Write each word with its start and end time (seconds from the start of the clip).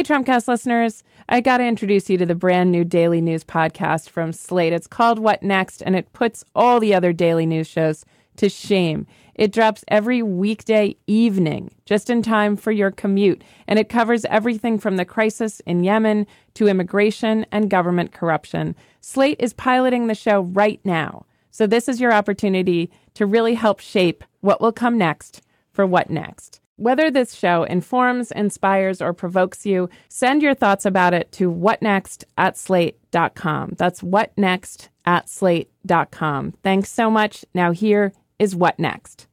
Hey, 0.00 0.04
Trumpcast 0.04 0.48
listeners. 0.48 1.04
I 1.28 1.42
got 1.42 1.58
to 1.58 1.66
introduce 1.66 2.08
you 2.08 2.16
to 2.16 2.24
the 2.24 2.34
brand 2.34 2.72
new 2.72 2.84
daily 2.84 3.20
news 3.20 3.44
podcast 3.44 4.08
from 4.08 4.32
Slate. 4.32 4.72
It's 4.72 4.86
called 4.86 5.18
What 5.18 5.42
Next, 5.42 5.82
and 5.82 5.94
it 5.94 6.10
puts 6.14 6.42
all 6.54 6.80
the 6.80 6.94
other 6.94 7.12
daily 7.12 7.44
news 7.44 7.66
shows 7.66 8.06
to 8.36 8.48
shame. 8.48 9.06
It 9.34 9.52
drops 9.52 9.84
every 9.88 10.22
weekday 10.22 10.96
evening, 11.06 11.70
just 11.84 12.08
in 12.08 12.22
time 12.22 12.56
for 12.56 12.72
your 12.72 12.90
commute, 12.90 13.44
and 13.68 13.78
it 13.78 13.90
covers 13.90 14.24
everything 14.24 14.78
from 14.78 14.96
the 14.96 15.04
crisis 15.04 15.60
in 15.66 15.84
Yemen 15.84 16.26
to 16.54 16.66
immigration 16.66 17.44
and 17.52 17.68
government 17.68 18.12
corruption. 18.12 18.74
Slate 19.02 19.36
is 19.38 19.52
piloting 19.52 20.06
the 20.06 20.14
show 20.14 20.40
right 20.40 20.80
now. 20.82 21.26
So, 21.50 21.66
this 21.66 21.90
is 21.90 22.00
your 22.00 22.14
opportunity 22.14 22.90
to 23.12 23.26
really 23.26 23.52
help 23.54 23.80
shape 23.80 24.24
what 24.40 24.62
will 24.62 24.72
come 24.72 24.96
next 24.96 25.42
for 25.70 25.84
What 25.84 26.08
Next. 26.08 26.59
Whether 26.80 27.10
this 27.10 27.34
show 27.34 27.64
informs, 27.64 28.32
inspires, 28.32 29.02
or 29.02 29.12
provokes 29.12 29.66
you, 29.66 29.90
send 30.08 30.42
your 30.42 30.54
thoughts 30.54 30.86
about 30.86 31.12
it 31.12 31.30
to 31.32 31.52
whatnext 31.52 32.24
at 32.38 32.56
slate.com. 32.56 33.74
That's 33.76 34.00
whatnext 34.00 34.88
at 35.04 35.28
slate.com. 35.28 36.54
Thanks 36.62 36.90
so 36.90 37.10
much. 37.10 37.44
Now, 37.52 37.72
here 37.72 38.14
is 38.38 38.56
What 38.56 38.78
Next. 38.78 39.26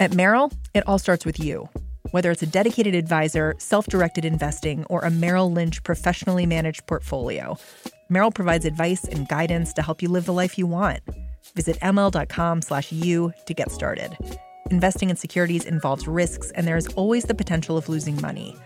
At 0.00 0.16
Merrill, 0.16 0.50
it 0.74 0.82
all 0.88 0.98
starts 0.98 1.24
with 1.24 1.38
you. 1.38 1.68
Whether 2.10 2.32
it's 2.32 2.42
a 2.42 2.46
dedicated 2.46 2.96
advisor, 2.96 3.54
self 3.58 3.86
directed 3.86 4.24
investing, 4.24 4.84
or 4.90 5.02
a 5.02 5.10
Merrill 5.10 5.52
Lynch 5.52 5.84
professionally 5.84 6.44
managed 6.44 6.88
portfolio, 6.88 7.56
Merrill 8.08 8.32
provides 8.32 8.64
advice 8.64 9.04
and 9.04 9.28
guidance 9.28 9.72
to 9.74 9.82
help 9.82 10.02
you 10.02 10.08
live 10.08 10.24
the 10.24 10.32
life 10.32 10.58
you 10.58 10.66
want. 10.66 11.02
Visit 11.54 11.78
ml.com 11.78 12.62
slash 12.62 12.90
you 12.90 13.32
to 13.46 13.54
get 13.54 13.70
started. 13.70 14.18
Investing 14.72 15.10
in 15.10 15.16
securities 15.16 15.66
involves 15.66 16.08
risks, 16.08 16.50
and 16.52 16.66
there 16.66 16.78
is 16.78 16.88
always 16.94 17.24
the 17.24 17.34
potential 17.34 17.76
of 17.76 17.90
losing 17.90 18.18
money. 18.22 18.56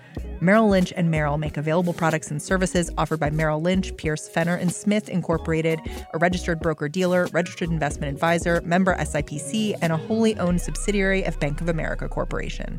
Merrill 0.41 0.69
Lynch 0.69 0.93
and 0.95 1.11
Merrill 1.11 1.37
make 1.37 1.57
available 1.57 1.93
products 1.93 2.31
and 2.31 2.41
services 2.41 2.93
offered 2.97 3.19
by 3.19 3.29
Merrill 3.29 3.61
Lynch, 3.61 3.95
Pierce, 3.97 4.29
Fenner, 4.29 4.55
and 4.55 4.73
Smith 4.73 5.09
Incorporated, 5.09 5.81
a 6.15 6.19
registered 6.19 6.61
broker-dealer, 6.61 7.27
registered 7.33 7.71
investment 7.71 8.15
advisor, 8.15 8.61
member 8.61 8.95
SIPC, 8.95 9.75
and 9.83 9.93
a 9.93 9.97
wholly 9.97 10.39
owned 10.39 10.61
subsidiary 10.61 11.25
of 11.25 11.41
Bank 11.41 11.61
of 11.61 11.69
America 11.69 12.09
Corporation. 12.09 12.79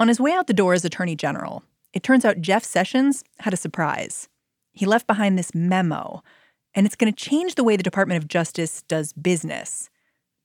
On 0.00 0.08
his 0.08 0.18
way 0.18 0.32
out 0.32 0.46
the 0.46 0.54
door 0.54 0.72
as 0.72 0.86
Attorney 0.86 1.16
General, 1.16 1.64
it 1.92 2.02
turns 2.02 2.24
out 2.24 2.40
Jeff 2.40 2.64
Sessions 2.64 3.24
had 3.40 3.52
a 3.52 3.58
surprise. 3.58 4.30
He 4.72 4.86
left 4.86 5.06
behind 5.06 5.36
this 5.36 5.54
memo, 5.54 6.22
and 6.74 6.86
it's 6.86 6.96
going 6.96 7.12
to 7.12 7.24
change 7.24 7.56
the 7.56 7.64
way 7.64 7.76
the 7.76 7.82
Department 7.82 8.22
of 8.22 8.26
Justice 8.26 8.80
does 8.88 9.12
business. 9.12 9.90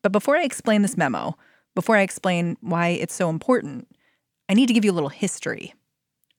But 0.04 0.12
before 0.12 0.36
I 0.36 0.44
explain 0.44 0.82
this 0.82 0.98
memo, 0.98 1.38
before 1.76 1.96
I 1.96 2.02
explain 2.02 2.58
why 2.60 2.90
it's 2.90 3.16
so 3.16 3.30
important, 3.30 3.88
I 4.50 4.54
need 4.54 4.68
to 4.68 4.74
give 4.74 4.84
you 4.86 4.92
a 4.92 4.94
little 4.94 5.10
history. 5.10 5.74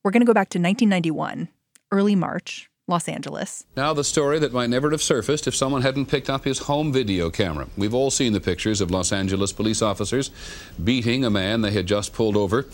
We're 0.05 0.11
going 0.11 0.20
to 0.20 0.27
go 0.27 0.34
back 0.34 0.51
to 0.51 0.59
1991, 0.59 1.48
early 1.91 2.15
March, 2.15 2.69
Los 2.87 3.09
Angeles. 3.09 3.65
Now, 3.75 3.95
the 3.95 4.05
story 4.05 4.39
that 4.39 4.53
might 4.53 4.69
never 4.69 4.91
have 4.91 5.01
surfaced 5.01 5.47
if 5.47 5.57
someone 5.57 5.81
hadn't 5.81 6.07
picked 6.07 6.29
up 6.29 6.45
his 6.45 6.59
home 6.61 6.92
video 6.92 7.31
camera. 7.31 7.67
We've 7.79 7.95
all 7.95 8.11
seen 8.11 8.35
the 8.35 8.41
pictures 8.41 8.83
of 8.83 8.91
Los 8.91 9.12
Angeles 9.12 9.55
police 9.55 9.81
officers 9.81 10.31
beating 10.85 11.25
a 11.25 11.31
man 11.31 11.62
they 11.62 11.70
had 11.70 11.87
just 11.87 12.12
pulled 12.12 12.37
over. 12.37 12.67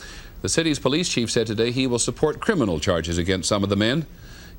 The 0.42 0.48
city's 0.48 0.80
police 0.80 1.08
chief 1.08 1.30
said 1.30 1.46
today 1.46 1.70
he 1.70 1.86
will 1.86 2.00
support 2.00 2.40
criminal 2.40 2.80
charges 2.80 3.16
against 3.16 3.48
some 3.48 3.62
of 3.62 3.68
the 3.68 3.76
men. 3.76 4.06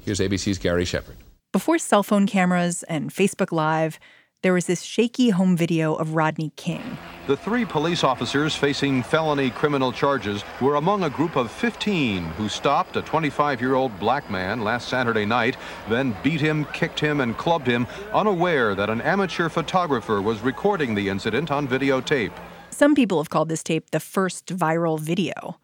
Here's 0.05 0.21
ABC's 0.21 0.59
Gary 0.59 0.85
Shepard. 0.85 1.17
Before 1.51 1.77
cell 1.77 2.03
phone 2.03 2.25
cameras 2.25 2.83
and 2.83 3.09
Facebook 3.09 3.51
Live, 3.51 3.99
there 4.41 4.53
was 4.53 4.65
this 4.65 4.81
shaky 4.81 5.29
home 5.29 5.55
video 5.55 5.93
of 5.93 6.15
Rodney 6.15 6.51
King. 6.55 6.97
The 7.27 7.37
three 7.37 7.63
police 7.63 8.03
officers 8.03 8.55
facing 8.55 9.03
felony 9.03 9.51
criminal 9.51 9.91
charges 9.91 10.43
were 10.59 10.75
among 10.75 11.03
a 11.03 11.09
group 11.09 11.35
of 11.35 11.51
15 11.51 12.23
who 12.23 12.49
stopped 12.49 12.95
a 12.95 13.03
25 13.03 13.61
year 13.61 13.75
old 13.75 13.97
black 13.99 14.29
man 14.31 14.61
last 14.61 14.87
Saturday 14.87 15.25
night, 15.25 15.57
then 15.87 16.15
beat 16.23 16.41
him, 16.41 16.65
kicked 16.73 16.99
him, 16.99 17.21
and 17.21 17.37
clubbed 17.37 17.67
him, 17.67 17.85
unaware 18.13 18.73
that 18.73 18.89
an 18.89 19.01
amateur 19.01 19.47
photographer 19.47 20.21
was 20.21 20.41
recording 20.41 20.95
the 20.95 21.09
incident 21.09 21.51
on 21.51 21.67
videotape. 21.67 22.33
Some 22.71 22.95
people 22.95 23.19
have 23.19 23.29
called 23.29 23.49
this 23.49 23.63
tape 23.63 23.91
the 23.91 23.99
first 23.99 24.47
viral 24.47 24.99
video. 24.99 25.59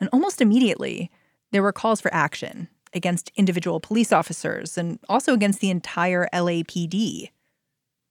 And 0.00 0.08
almost 0.12 0.40
immediately, 0.40 1.10
there 1.52 1.62
were 1.62 1.72
calls 1.72 2.00
for 2.00 2.12
action 2.12 2.68
against 2.92 3.30
individual 3.36 3.80
police 3.80 4.12
officers 4.12 4.76
and 4.76 4.98
also 5.08 5.34
against 5.34 5.60
the 5.60 5.70
entire 5.70 6.28
LAPD. 6.32 7.30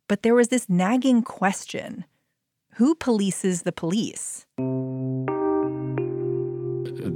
But 0.08 0.24
there 0.24 0.36
was 0.36 0.48
this 0.48 0.70
nagging 0.70 1.22
question 1.22 2.06
who 2.76 2.96
polices 2.96 3.64
the 3.64 3.72
police? 3.72 4.46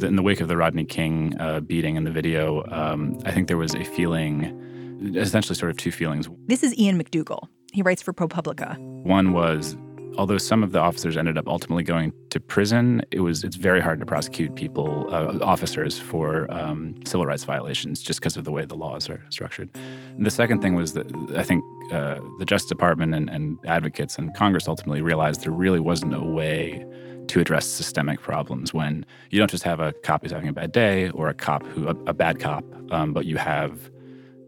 In 0.03 0.15
the 0.15 0.23
wake 0.23 0.41
of 0.41 0.47
the 0.47 0.57
Rodney 0.57 0.83
King 0.83 1.39
uh, 1.39 1.59
beating 1.61 1.95
in 1.95 2.03
the 2.03 2.11
video, 2.11 2.65
um, 2.69 3.17
I 3.25 3.31
think 3.31 3.47
there 3.47 3.57
was 3.57 3.75
a 3.75 3.83
feeling, 3.83 4.43
essentially, 5.15 5.55
sort 5.55 5.71
of 5.71 5.77
two 5.77 5.91
feelings. 5.91 6.27
This 6.47 6.63
is 6.63 6.77
Ian 6.77 7.01
McDougall. 7.01 7.47
He 7.71 7.81
writes 7.81 8.01
for 8.01 8.11
ProPublica. 8.11 8.77
One 9.03 9.31
was 9.31 9.77
although 10.17 10.37
some 10.37 10.63
of 10.63 10.71
the 10.71 10.79
officers 10.79 11.17
ended 11.17 11.37
up 11.37 11.47
ultimately 11.47 11.83
going 11.83 12.13
to 12.29 12.39
prison, 12.39 13.01
it 13.11 13.21
was 13.21 13.43
it's 13.43 13.55
very 13.55 13.81
hard 13.81 13.99
to 13.99 14.05
prosecute 14.05 14.55
people, 14.55 15.07
uh, 15.13 15.39
officers, 15.41 15.99
for 15.99 16.51
um, 16.51 16.95
civil 17.05 17.25
rights 17.25 17.43
violations 17.43 18.01
just 18.01 18.19
because 18.19 18.37
of 18.37 18.43
the 18.43 18.51
way 18.51 18.65
the 18.65 18.75
laws 18.75 19.09
are 19.09 19.23
structured. 19.29 19.69
And 20.17 20.25
the 20.25 20.31
second 20.31 20.61
thing 20.61 20.75
was 20.75 20.93
that 20.93 21.07
I 21.35 21.43
think 21.43 21.63
uh, 21.91 22.19
the 22.39 22.45
Justice 22.45 22.69
Department 22.69 23.13
and, 23.15 23.29
and 23.29 23.57
advocates 23.65 24.17
and 24.17 24.33
Congress 24.35 24.67
ultimately 24.67 25.01
realized 25.01 25.43
there 25.43 25.51
really 25.51 25.79
wasn't 25.79 26.13
a 26.13 26.23
way 26.23 26.85
to 27.27 27.39
address 27.39 27.65
systemic 27.65 28.19
problems 28.19 28.73
when 28.73 29.05
you 29.29 29.39
don't 29.39 29.49
just 29.49 29.63
have 29.63 29.79
a 29.79 29.93
cop 30.03 30.21
who's 30.21 30.31
having 30.31 30.49
a 30.49 30.53
bad 30.53 30.71
day 30.71 31.09
or 31.11 31.29
a 31.29 31.33
cop 31.33 31.65
who 31.67 31.87
a, 31.87 31.95
a 32.07 32.13
bad 32.13 32.39
cop, 32.39 32.63
um, 32.91 33.13
but 33.13 33.25
you 33.25 33.37
have 33.37 33.89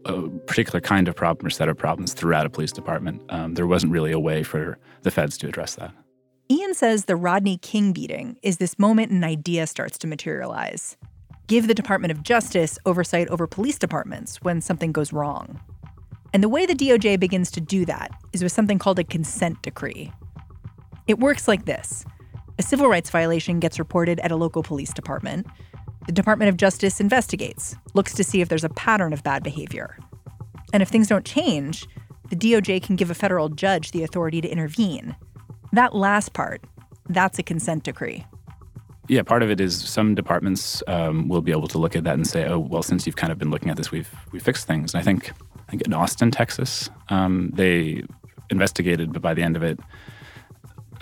a 0.06 0.28
particular 0.46 0.80
kind 0.80 1.08
of 1.08 1.16
problem 1.16 1.46
or 1.46 1.50
set 1.50 1.68
of 1.68 1.76
problems 1.76 2.12
throughout 2.12 2.46
a 2.46 2.50
police 2.50 2.72
department. 2.72 3.22
Um, 3.28 3.54
there 3.54 3.66
wasn't 3.66 3.92
really 3.92 4.12
a 4.12 4.18
way 4.18 4.42
for 4.42 4.78
the 5.02 5.10
feds 5.10 5.36
to 5.38 5.48
address 5.48 5.74
that. 5.76 5.92
Ian 6.50 6.74
says 6.74 7.06
the 7.06 7.16
Rodney 7.16 7.56
King 7.58 7.92
beating 7.92 8.36
is 8.42 8.58
this 8.58 8.78
moment 8.78 9.10
an 9.10 9.24
idea 9.24 9.66
starts 9.66 9.96
to 9.98 10.06
materialize. 10.06 10.96
Give 11.46 11.68
the 11.68 11.74
Department 11.74 12.12
of 12.12 12.22
Justice 12.22 12.78
oversight 12.86 13.28
over 13.28 13.46
police 13.46 13.78
departments 13.78 14.42
when 14.42 14.60
something 14.60 14.92
goes 14.92 15.12
wrong. 15.12 15.60
And 16.32 16.42
the 16.42 16.48
way 16.48 16.66
the 16.66 16.74
DOJ 16.74 17.18
begins 17.18 17.50
to 17.52 17.60
do 17.60 17.84
that 17.86 18.10
is 18.32 18.42
with 18.42 18.52
something 18.52 18.78
called 18.78 18.98
a 18.98 19.04
consent 19.04 19.62
decree. 19.62 20.12
It 21.06 21.18
works 21.18 21.48
like 21.48 21.64
this 21.64 22.04
a 22.58 22.62
civil 22.62 22.88
rights 22.88 23.10
violation 23.10 23.58
gets 23.58 23.78
reported 23.78 24.20
at 24.20 24.30
a 24.30 24.36
local 24.36 24.62
police 24.62 24.92
department. 24.92 25.46
The 26.06 26.12
Department 26.12 26.50
of 26.50 26.56
Justice 26.56 27.00
investigates, 27.00 27.76
looks 27.94 28.12
to 28.14 28.24
see 28.24 28.40
if 28.40 28.48
there's 28.48 28.64
a 28.64 28.68
pattern 28.68 29.12
of 29.12 29.22
bad 29.22 29.42
behavior. 29.42 29.98
And 30.72 30.82
if 30.82 30.88
things 30.88 31.08
don't 31.08 31.24
change, 31.24 31.86
the 32.28 32.36
DOJ 32.36 32.82
can 32.82 32.96
give 32.96 33.10
a 33.10 33.14
federal 33.14 33.48
judge 33.48 33.90
the 33.92 34.02
authority 34.02 34.40
to 34.40 34.48
intervene. 34.48 35.16
That 35.72 35.94
last 35.94 36.32
part, 36.32 36.62
that's 37.08 37.38
a 37.38 37.42
consent 37.42 37.84
decree. 37.84 38.26
Yeah, 39.08 39.22
part 39.22 39.42
of 39.42 39.50
it 39.50 39.60
is 39.60 39.76
some 39.76 40.14
departments 40.14 40.82
um, 40.86 41.28
will 41.28 41.42
be 41.42 41.52
able 41.52 41.68
to 41.68 41.78
look 41.78 41.94
at 41.94 42.04
that 42.04 42.14
and 42.14 42.26
say, 42.26 42.46
"Oh, 42.46 42.58
well, 42.58 42.82
since 42.82 43.06
you've 43.06 43.16
kind 43.16 43.30
of 43.30 43.38
been 43.38 43.50
looking 43.50 43.68
at 43.68 43.76
this, 43.76 43.90
we've 43.90 44.10
we 44.32 44.38
fixed 44.38 44.66
things." 44.66 44.94
And 44.94 45.00
I 45.00 45.04
think, 45.04 45.30
I 45.68 45.70
think 45.70 45.82
in 45.82 45.92
Austin, 45.92 46.30
Texas, 46.30 46.88
um, 47.10 47.50
they 47.52 48.02
investigated, 48.50 49.12
but 49.12 49.20
by 49.20 49.34
the 49.34 49.42
end 49.42 49.56
of 49.56 49.62
it, 49.62 49.78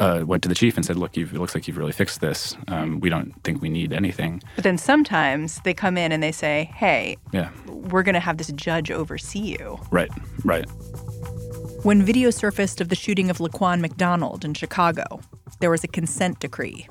uh, 0.02 0.24
went 0.26 0.42
to 0.42 0.48
the 0.48 0.54
chief 0.54 0.76
and 0.76 0.84
said, 0.84 0.96
"Look, 0.96 1.16
it 1.16 1.32
looks 1.32 1.54
like 1.54 1.68
you've 1.68 1.78
really 1.78 1.92
fixed 1.92 2.20
this. 2.20 2.56
Um, 2.68 2.98
we 3.00 3.08
don't 3.08 3.32
think 3.44 3.62
we 3.62 3.68
need 3.68 3.92
anything." 3.92 4.42
But 4.56 4.64
then 4.64 4.76
sometimes 4.76 5.60
they 5.64 5.72
come 5.72 5.96
in 5.96 6.10
and 6.10 6.22
they 6.22 6.32
say, 6.32 6.70
"Hey, 6.74 7.16
yeah, 7.32 7.50
we're 7.66 8.02
going 8.02 8.14
to 8.14 8.20
have 8.20 8.36
this 8.36 8.50
judge 8.52 8.90
oversee 8.90 9.38
you." 9.38 9.78
Right, 9.90 10.10
right. 10.44 10.68
When 11.84 12.02
video 12.02 12.30
surfaced 12.30 12.80
of 12.80 12.88
the 12.88 12.96
shooting 12.96 13.30
of 13.30 13.38
Laquan 13.38 13.80
McDonald 13.80 14.44
in 14.44 14.54
Chicago, 14.54 15.20
there 15.60 15.70
was 15.70 15.84
a 15.84 15.88
consent 15.88 16.40
decree. 16.40 16.86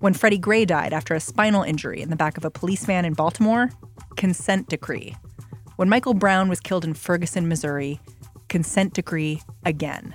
When 0.00 0.14
Freddie 0.14 0.38
Gray 0.38 0.64
died 0.64 0.92
after 0.92 1.14
a 1.14 1.20
spinal 1.20 1.62
injury 1.62 2.00
in 2.00 2.10
the 2.10 2.16
back 2.16 2.36
of 2.36 2.44
a 2.44 2.50
police 2.50 2.84
van 2.84 3.04
in 3.04 3.14
Baltimore, 3.14 3.70
consent 4.16 4.68
decree. 4.68 5.16
When 5.76 5.88
Michael 5.88 6.14
Brown 6.14 6.48
was 6.48 6.60
killed 6.60 6.84
in 6.84 6.94
Ferguson, 6.94 7.48
Missouri, 7.48 8.00
consent 8.48 8.94
decree 8.94 9.42
again. 9.64 10.14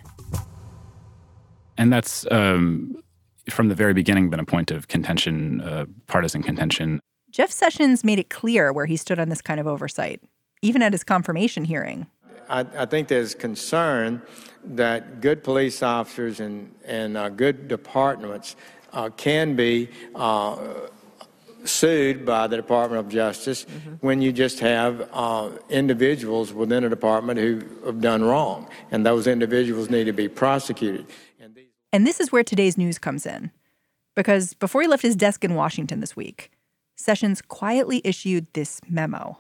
And 1.78 1.92
that's 1.92 2.26
um, 2.32 2.96
from 3.50 3.70
the 3.70 3.76
very 3.76 3.94
beginning 3.94 4.30
been 4.30 4.40
a 4.40 4.46
point 4.46 4.72
of 4.72 4.88
contention, 4.88 5.62
uh, 5.62 5.86
partisan 6.08 6.44
contention. 6.44 7.00
Jeff 7.32 7.52
Sessions 7.52 8.04
made 8.04 8.20
it 8.20 8.30
clear 8.30 8.72
where 8.72 8.86
he 8.86 8.96
stood 8.96 9.20
on 9.20 9.30
this 9.30 9.42
kind 9.42 9.60
of 9.60 9.68
oversight, 9.68 10.22
even 10.62 10.82
at 10.82 10.92
his 10.92 11.04
confirmation 11.04 11.66
hearing. 11.66 12.08
I, 12.50 12.66
I 12.78 12.86
think 12.86 13.08
there's 13.08 13.34
concern 13.34 14.22
that 14.66 15.20
good 15.22 15.44
police 15.44 15.82
officers 15.82 16.40
and, 16.40 16.74
and 16.86 17.18
uh, 17.18 17.30
good 17.30 17.68
departments 17.68 18.56
uh, 18.92 19.10
can 19.10 19.56
be 19.56 19.90
uh, 20.14 20.58
sued 21.66 22.26
by 22.26 22.48
the 22.48 22.56
Department 22.56 23.00
of 23.00 23.10
Justice 23.10 23.66
mm-hmm. 23.66 23.94
when 24.06 24.22
you 24.22 24.32
just 24.32 24.60
have 24.60 25.10
uh, 25.14 25.50
individuals 25.70 26.54
within 26.54 26.84
a 26.84 26.90
department 26.90 27.40
who 27.40 27.62
have 27.86 28.02
done 28.02 28.24
wrong, 28.24 28.68
and 28.92 29.06
those 29.06 29.28
individuals 29.28 29.90
need 29.90 30.06
to 30.06 30.14
be 30.14 30.28
prosecuted. 30.28 31.08
And 31.94 32.08
this 32.08 32.20
is 32.20 32.32
where 32.32 32.44
today's 32.44 32.76
news 32.76 32.98
comes 32.98 33.24
in. 33.28 33.52
Because 34.16 34.56
before 34.56 34.82
he 34.82 34.88
left 34.88 35.04
his 35.04 35.16
desk 35.16 35.44
in 35.44 35.54
Washington 35.54 36.00
this 36.00 36.16
week, 36.16 36.50
Sessions 36.96 37.42
quietly 37.42 38.02
issued 38.04 38.48
this 38.54 38.82
memo. 38.90 39.40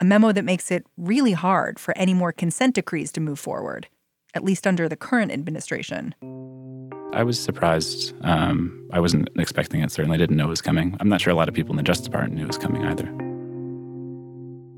A 0.00 0.04
memo 0.04 0.32
that 0.32 0.44
makes 0.44 0.72
it 0.72 0.84
really 0.96 1.32
hard 1.32 1.78
for 1.78 1.96
any 1.96 2.12
more 2.12 2.32
consent 2.32 2.74
decrees 2.74 3.12
to 3.12 3.20
move 3.20 3.38
forward, 3.38 3.86
at 4.34 4.42
least 4.42 4.66
under 4.66 4.88
the 4.88 4.96
current 4.96 5.30
administration. 5.30 6.14
I 7.12 7.22
was 7.22 7.38
surprised. 7.38 8.12
Um, 8.22 8.88
I 8.92 8.98
wasn't 8.98 9.28
expecting 9.36 9.80
it. 9.80 9.92
Certainly 9.92 10.18
didn't 10.18 10.36
know 10.36 10.46
it 10.46 10.50
was 10.50 10.62
coming. 10.62 10.96
I'm 10.98 11.08
not 11.08 11.20
sure 11.20 11.32
a 11.32 11.36
lot 11.36 11.48
of 11.48 11.54
people 11.54 11.72
in 11.72 11.76
the 11.76 11.84
Justice 11.84 12.06
Department 12.06 12.34
knew 12.34 12.42
it 12.42 12.48
was 12.48 12.58
coming 12.58 12.84
either. 12.84 13.06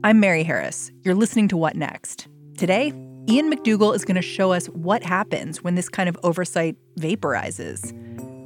I'm 0.05 0.21
Mary 0.21 0.43
Harris. 0.43 0.93
You're 1.03 1.15
listening 1.15 1.49
to 1.49 1.57
What 1.57 1.77
Next. 1.77 2.29
Today, 2.59 2.93
Ian 3.29 3.51
McDougall 3.53 3.93
is 3.97 4.05
going 4.05 4.15
to 4.15 4.23
show 4.23 4.53
us 4.53 4.67
what 4.67 5.03
happens 5.03 5.65
when 5.65 5.75
this 5.75 5.89
kind 5.89 6.09
of 6.09 6.17
oversight 6.23 6.77
vaporizes. 6.97 7.93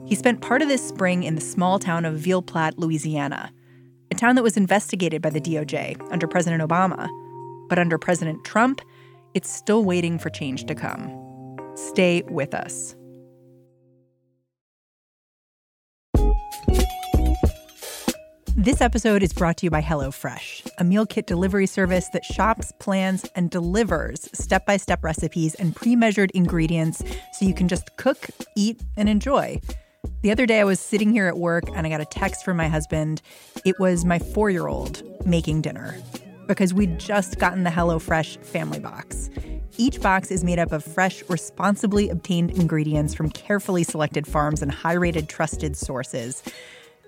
He 0.08 0.14
spent 0.14 0.40
part 0.40 0.62
of 0.62 0.68
this 0.68 0.86
spring 0.86 1.22
in 1.22 1.34
the 1.34 1.40
small 1.42 1.78
town 1.78 2.06
of 2.06 2.14
Ville 2.14 2.40
Platte, 2.40 2.78
Louisiana, 2.78 3.52
a 4.10 4.14
town 4.14 4.36
that 4.36 4.42
was 4.42 4.56
investigated 4.56 5.20
by 5.20 5.28
the 5.28 5.40
DOJ 5.40 6.00
under 6.10 6.26
President 6.26 6.62
Obama. 6.62 7.08
But 7.68 7.78
under 7.78 7.98
President 7.98 8.42
Trump, 8.42 8.80
it's 9.34 9.50
still 9.54 9.84
waiting 9.84 10.18
for 10.18 10.30
change 10.30 10.64
to 10.64 10.74
come. 10.74 11.10
Stay 11.74 12.22
with 12.30 12.54
us. 12.54 12.96
This 18.60 18.82
episode 18.82 19.22
is 19.22 19.32
brought 19.32 19.56
to 19.56 19.64
you 19.64 19.70
by 19.70 19.80
HelloFresh, 19.80 20.72
a 20.76 20.84
meal 20.84 21.06
kit 21.06 21.26
delivery 21.26 21.64
service 21.64 22.10
that 22.12 22.26
shops, 22.26 22.74
plans, 22.78 23.24
and 23.34 23.50
delivers 23.50 24.28
step 24.34 24.66
by 24.66 24.76
step 24.76 25.02
recipes 25.02 25.54
and 25.54 25.74
pre 25.74 25.96
measured 25.96 26.30
ingredients 26.32 27.02
so 27.32 27.46
you 27.46 27.54
can 27.54 27.68
just 27.68 27.96
cook, 27.96 28.28
eat, 28.54 28.78
and 28.98 29.08
enjoy. 29.08 29.58
The 30.20 30.30
other 30.30 30.44
day, 30.44 30.60
I 30.60 30.64
was 30.64 30.78
sitting 30.78 31.10
here 31.10 31.26
at 31.26 31.38
work 31.38 31.70
and 31.74 31.86
I 31.86 31.88
got 31.88 32.02
a 32.02 32.04
text 32.04 32.44
from 32.44 32.58
my 32.58 32.68
husband. 32.68 33.22
It 33.64 33.80
was 33.80 34.04
my 34.04 34.18
four 34.18 34.50
year 34.50 34.66
old 34.66 35.02
making 35.24 35.62
dinner 35.62 35.96
because 36.46 36.74
we'd 36.74 36.98
just 36.98 37.38
gotten 37.38 37.64
the 37.64 37.70
HelloFresh 37.70 38.44
family 38.44 38.78
box. 38.78 39.30
Each 39.78 39.98
box 40.02 40.30
is 40.30 40.44
made 40.44 40.58
up 40.58 40.72
of 40.72 40.84
fresh, 40.84 41.22
responsibly 41.30 42.10
obtained 42.10 42.50
ingredients 42.50 43.14
from 43.14 43.30
carefully 43.30 43.84
selected 43.84 44.26
farms 44.26 44.60
and 44.60 44.70
high 44.70 44.92
rated 44.92 45.30
trusted 45.30 45.78
sources. 45.78 46.42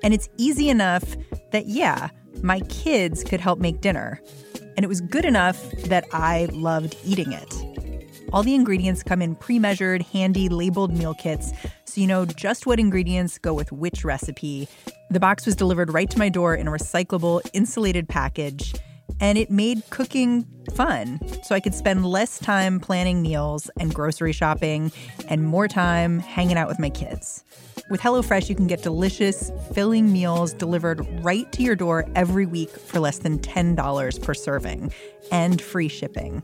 And 0.02 0.12
it's 0.12 0.28
easy 0.36 0.68
enough 0.68 1.04
that, 1.52 1.66
yeah, 1.66 2.10
my 2.42 2.60
kids 2.68 3.22
could 3.24 3.40
help 3.40 3.58
make 3.58 3.80
dinner. 3.80 4.20
And 4.76 4.84
it 4.84 4.88
was 4.88 5.00
good 5.00 5.24
enough 5.24 5.70
that 5.86 6.06
I 6.12 6.46
loved 6.52 6.96
eating 7.04 7.32
it. 7.32 7.54
All 8.32 8.42
the 8.42 8.54
ingredients 8.54 9.02
come 9.02 9.20
in 9.20 9.36
pre 9.36 9.58
measured, 9.58 10.02
handy, 10.02 10.48
labeled 10.48 10.96
meal 10.96 11.14
kits, 11.14 11.52
so 11.84 12.00
you 12.00 12.06
know 12.06 12.24
just 12.24 12.64
what 12.64 12.80
ingredients 12.80 13.36
go 13.36 13.52
with 13.52 13.70
which 13.70 14.04
recipe. 14.04 14.66
The 15.10 15.20
box 15.20 15.44
was 15.44 15.54
delivered 15.54 15.92
right 15.92 16.08
to 16.08 16.18
my 16.18 16.30
door 16.30 16.54
in 16.54 16.66
a 16.66 16.70
recyclable, 16.70 17.42
insulated 17.52 18.08
package, 18.08 18.74
and 19.20 19.36
it 19.36 19.50
made 19.50 19.82
cooking 19.90 20.46
fun. 20.74 21.20
So 21.42 21.54
I 21.54 21.60
could 21.60 21.74
spend 21.74 22.06
less 22.06 22.38
time 22.38 22.80
planning 22.80 23.20
meals 23.20 23.70
and 23.78 23.94
grocery 23.94 24.32
shopping 24.32 24.90
and 25.28 25.44
more 25.44 25.68
time 25.68 26.18
hanging 26.18 26.56
out 26.56 26.68
with 26.68 26.78
my 26.78 26.88
kids. 26.88 27.44
With 27.90 28.00
HelloFresh, 28.00 28.48
you 28.48 28.54
can 28.54 28.66
get 28.66 28.82
delicious, 28.82 29.50
filling 29.74 30.12
meals 30.12 30.52
delivered 30.52 31.06
right 31.24 31.50
to 31.52 31.62
your 31.62 31.74
door 31.76 32.06
every 32.14 32.46
week 32.46 32.70
for 32.70 33.00
less 33.00 33.18
than 33.18 33.38
$10 33.38 34.22
per 34.22 34.34
serving 34.34 34.92
and 35.30 35.60
free 35.60 35.88
shipping. 35.88 36.42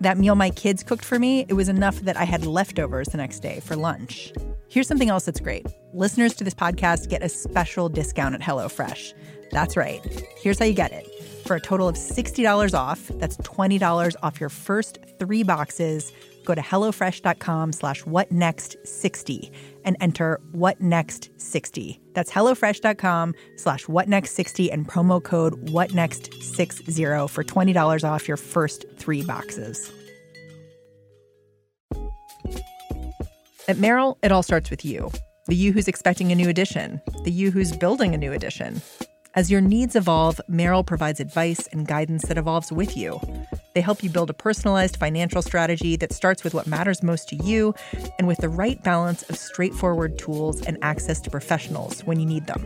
That 0.00 0.16
meal 0.16 0.34
my 0.34 0.50
kids 0.50 0.82
cooked 0.82 1.04
for 1.04 1.18
me, 1.18 1.44
it 1.48 1.54
was 1.54 1.68
enough 1.68 2.00
that 2.00 2.16
I 2.16 2.24
had 2.24 2.46
leftovers 2.46 3.08
the 3.08 3.18
next 3.18 3.40
day 3.40 3.60
for 3.60 3.74
lunch. 3.76 4.32
Here's 4.68 4.86
something 4.88 5.10
else 5.10 5.24
that's 5.24 5.40
great. 5.40 5.66
Listeners 5.92 6.34
to 6.34 6.44
this 6.44 6.54
podcast 6.54 7.08
get 7.08 7.22
a 7.22 7.28
special 7.28 7.88
discount 7.88 8.34
at 8.34 8.40
HelloFresh. 8.40 9.14
That's 9.50 9.76
right. 9.76 10.00
Here's 10.36 10.58
how 10.58 10.64
you 10.66 10.74
get 10.74 10.92
it. 10.92 11.06
For 11.46 11.56
a 11.56 11.60
total 11.60 11.86
of 11.86 11.94
$60 11.94 12.74
off, 12.74 13.08
that's 13.14 13.36
$20 13.38 14.16
off 14.22 14.40
your 14.40 14.48
first 14.48 14.98
three 15.18 15.44
boxes 15.44 16.12
go 16.46 16.54
to 16.54 16.62
HelloFresh.com 16.62 17.72
slash 17.72 18.04
whatnext60 18.04 19.50
and 19.84 19.96
enter 20.00 20.40
whatnext60. 20.54 22.00
That's 22.14 22.32
HelloFresh.com 22.32 23.34
slash 23.56 23.84
whatnext60 23.86 24.72
and 24.72 24.88
promo 24.88 25.22
code 25.22 25.66
whatnext60 25.66 27.28
for 27.28 27.44
$20 27.44 28.08
off 28.08 28.28
your 28.28 28.38
first 28.38 28.86
three 28.96 29.22
boxes. 29.22 29.92
At 33.68 33.78
Merrill, 33.78 34.16
it 34.22 34.30
all 34.30 34.44
starts 34.44 34.70
with 34.70 34.84
you. 34.84 35.10
The 35.46 35.56
you 35.56 35.72
who's 35.72 35.88
expecting 35.88 36.30
a 36.30 36.34
new 36.34 36.48
edition, 36.48 37.00
the 37.24 37.30
you 37.30 37.50
who's 37.50 37.76
building 37.76 38.14
a 38.14 38.18
new 38.18 38.32
edition. 38.32 38.80
As 39.36 39.50
your 39.50 39.60
needs 39.60 39.94
evolve, 39.94 40.40
Merrill 40.48 40.82
provides 40.82 41.20
advice 41.20 41.66
and 41.66 41.86
guidance 41.86 42.22
that 42.22 42.38
evolves 42.38 42.72
with 42.72 42.96
you. 42.96 43.20
They 43.74 43.82
help 43.82 44.02
you 44.02 44.08
build 44.08 44.30
a 44.30 44.34
personalized 44.34 44.96
financial 44.96 45.42
strategy 45.42 45.94
that 45.96 46.14
starts 46.14 46.42
with 46.42 46.54
what 46.54 46.66
matters 46.66 47.02
most 47.02 47.28
to 47.28 47.36
you 47.36 47.74
and 48.18 48.26
with 48.26 48.38
the 48.38 48.48
right 48.48 48.82
balance 48.82 49.28
of 49.28 49.36
straightforward 49.36 50.18
tools 50.18 50.62
and 50.62 50.78
access 50.80 51.20
to 51.20 51.30
professionals 51.30 52.00
when 52.04 52.18
you 52.18 52.24
need 52.24 52.46
them. 52.46 52.62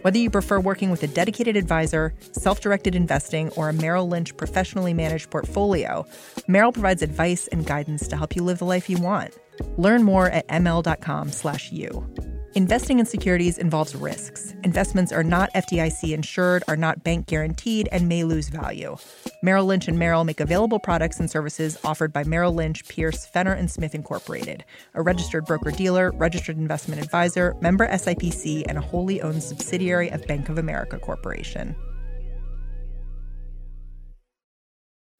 Whether 0.00 0.16
you 0.16 0.30
prefer 0.30 0.58
working 0.58 0.90
with 0.90 1.02
a 1.02 1.08
dedicated 1.08 1.58
advisor, 1.58 2.14
self 2.32 2.62
directed 2.62 2.94
investing, 2.94 3.50
or 3.50 3.68
a 3.68 3.74
Merrill 3.74 4.08
Lynch 4.08 4.34
professionally 4.34 4.94
managed 4.94 5.28
portfolio, 5.28 6.06
Merrill 6.46 6.72
provides 6.72 7.02
advice 7.02 7.48
and 7.48 7.66
guidance 7.66 8.08
to 8.08 8.16
help 8.16 8.34
you 8.34 8.42
live 8.42 8.60
the 8.60 8.64
life 8.64 8.88
you 8.88 8.96
want. 8.96 9.36
Learn 9.76 10.04
more 10.04 10.30
at 10.30 10.48
ml.com/slash 10.48 11.70
you. 11.70 12.37
Investing 12.58 12.98
in 12.98 13.06
securities 13.06 13.56
involves 13.56 13.94
risks. 13.94 14.52
Investments 14.64 15.12
are 15.12 15.22
not 15.22 15.48
FDIC 15.54 16.12
insured, 16.12 16.64
are 16.66 16.76
not 16.76 17.04
bank 17.04 17.28
guaranteed, 17.28 17.88
and 17.92 18.08
may 18.08 18.24
lose 18.24 18.48
value. 18.48 18.96
Merrill 19.44 19.66
Lynch 19.66 19.86
and 19.86 19.96
Merrill 19.96 20.24
make 20.24 20.40
available 20.40 20.80
products 20.80 21.20
and 21.20 21.30
services 21.30 21.78
offered 21.84 22.12
by 22.12 22.24
Merrill 22.24 22.52
Lynch, 22.52 22.84
Pierce, 22.88 23.26
Fenner 23.26 23.52
and 23.52 23.70
Smith 23.70 23.94
Incorporated, 23.94 24.64
a 24.94 25.02
registered 25.02 25.44
broker-dealer, 25.46 26.10
registered 26.16 26.56
investment 26.56 27.00
advisor, 27.00 27.54
member 27.60 27.86
SIPC, 27.86 28.64
and 28.68 28.76
a 28.76 28.80
wholly 28.80 29.22
owned 29.22 29.44
subsidiary 29.44 30.10
of 30.10 30.26
Bank 30.26 30.48
of 30.48 30.58
America 30.58 30.98
Corporation. 30.98 31.76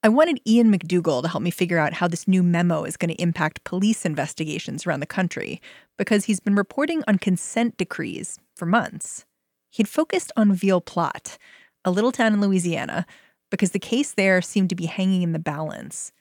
I 0.00 0.09
wanted 0.09 0.41
Ian 0.47 0.73
McDougall 0.73 1.23
to 1.23 1.29
help 1.29 1.43
me 1.43 1.50
figure 1.50 1.79
out 1.79 1.95
how 1.95 2.06
this 2.06 2.29
new 2.29 2.45
memo 2.45 2.85
is 2.85 2.97
going 2.97 3.12
to 3.12 3.21
impact 3.21 3.65
police 3.65 4.06
investigations 4.06 4.87
around 4.87 5.00
the 5.00 5.06
country 5.06 5.61
because 5.97 6.27
he's 6.27 6.39
been 6.39 6.55
reporting 6.55 7.03
on 7.09 7.19
consent 7.19 7.77
decrees 7.77 8.39
for 8.55 8.65
months. 8.65 9.25
He'd 9.71 9.89
focused 9.89 10.31
on 10.37 10.53
Ville 10.53 10.81
Platte, 10.81 11.37
a 11.85 11.90
little 11.90 12.12
town 12.12 12.33
in 12.33 12.40
Louisiana, 12.40 13.07
because 13.50 13.73
the 13.73 13.81
case 13.81 14.12
there 14.12 14.40
seemed 14.40 14.69
to 14.69 14.76
be 14.76 14.87
hanging 14.87 15.23
in 15.23 15.33
the 15.33 15.38
balance. 15.40 16.12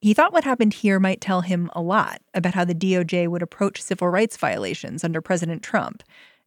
He 0.00 0.14
thought 0.14 0.32
what 0.32 0.44
happened 0.44 0.72
here 0.72 0.98
might 0.98 1.20
tell 1.20 1.42
him 1.42 1.70
a 1.74 1.82
lot 1.82 2.22
about 2.32 2.54
how 2.54 2.64
the 2.64 2.74
DOJ 2.74 3.28
would 3.28 3.42
approach 3.42 3.82
civil 3.82 4.08
rights 4.08 4.38
violations 4.38 5.04
under 5.04 5.20
President 5.20 5.62
Trump 5.62 6.02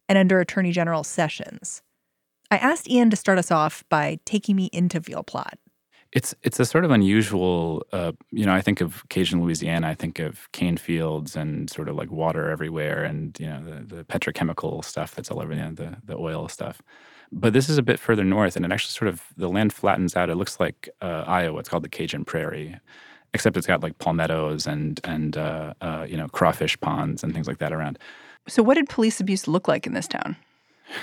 and 0.08 0.18
under 0.18 0.40
Attorney 0.40 0.72
General 0.72 1.04
Sessions. 1.04 1.82
I 2.50 2.56
asked 2.56 2.90
Ian 2.90 3.10
to 3.10 3.16
start 3.16 3.38
us 3.38 3.52
off 3.52 3.84
by 3.88 4.18
taking 4.24 4.56
me 4.56 4.70
into 4.72 4.98
Ville 4.98 5.22
Platte 5.22 5.60
it's 6.12 6.34
it's 6.42 6.58
a 6.58 6.64
sort 6.64 6.84
of 6.84 6.90
unusual. 6.90 7.84
Uh, 7.92 8.12
you 8.30 8.44
know, 8.44 8.52
I 8.52 8.60
think 8.60 8.80
of 8.80 9.08
Cajun, 9.08 9.42
Louisiana. 9.42 9.88
I 9.88 9.94
think 9.94 10.18
of 10.18 10.50
cane 10.52 10.76
fields 10.76 11.36
and 11.36 11.70
sort 11.70 11.88
of 11.88 11.96
like 11.96 12.10
water 12.10 12.50
everywhere, 12.50 13.04
and 13.04 13.38
you 13.38 13.46
know 13.46 13.62
the, 13.62 13.96
the 13.96 14.04
petrochemical 14.04 14.84
stuff 14.84 15.14
that's 15.14 15.30
all 15.30 15.40
over, 15.40 15.52
you 15.52 15.60
know, 15.60 15.72
the 15.72 15.96
the 16.04 16.16
oil 16.16 16.48
stuff. 16.48 16.82
But 17.32 17.52
this 17.52 17.68
is 17.68 17.78
a 17.78 17.82
bit 17.82 18.00
further 18.00 18.24
north, 18.24 18.56
and 18.56 18.64
it 18.64 18.72
actually 18.72 18.90
sort 18.90 19.08
of 19.08 19.22
the 19.36 19.48
land 19.48 19.72
flattens 19.72 20.16
out. 20.16 20.30
It 20.30 20.34
looks 20.34 20.58
like 20.58 20.88
uh, 21.00 21.24
Iowa. 21.26 21.60
It's 21.60 21.68
called 21.68 21.84
the 21.84 21.88
Cajun 21.88 22.24
Prairie, 22.24 22.76
except 23.32 23.56
it's 23.56 23.68
got 23.68 23.82
like 23.82 23.98
palmettos 23.98 24.66
and 24.66 25.00
and 25.04 25.36
uh, 25.36 25.74
uh 25.80 26.06
you 26.08 26.16
know 26.16 26.26
crawfish 26.28 26.80
ponds 26.80 27.22
and 27.22 27.32
things 27.32 27.46
like 27.46 27.58
that 27.58 27.72
around. 27.72 28.00
So, 28.48 28.64
what 28.64 28.74
did 28.74 28.88
police 28.88 29.20
abuse 29.20 29.46
look 29.46 29.68
like 29.68 29.86
in 29.86 29.94
this 29.94 30.08
town? 30.08 30.36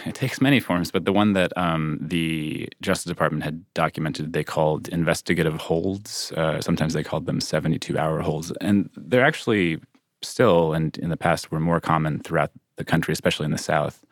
It 0.06 0.15
takes 0.15 0.41
many 0.41 0.60
forms, 0.60 0.91
but 0.91 1.06
the 1.06 1.13
one 1.13 1.34
that 1.34 1.56
um, 1.58 1.98
the 2.01 2.70
Justice 2.82 3.10
Department 3.10 3.44
had 3.44 3.63
documented, 3.74 4.34
they 4.34 4.44
called 4.44 4.88
investigative 4.89 5.56
holds. 5.56 6.32
Uh, 6.34 6.62
sometimes 6.62 6.94
they 6.94 7.03
called 7.03 7.25
them 7.25 7.39
72 7.39 7.98
hour 7.98 8.22
holds. 8.22 8.51
And 8.62 8.89
they're 8.96 9.25
actually 9.25 9.79
still, 10.22 10.74
and 10.74 10.98
in 10.98 11.10
the 11.10 11.17
past, 11.17 11.51
were 11.51 11.60
more 11.60 11.79
common 11.79 12.20
throughout 12.20 12.51
the 12.75 12.86
country, 12.86 13.12
especially 13.12 13.46
in 13.46 13.51
the 13.51 13.58
South. 13.58 14.03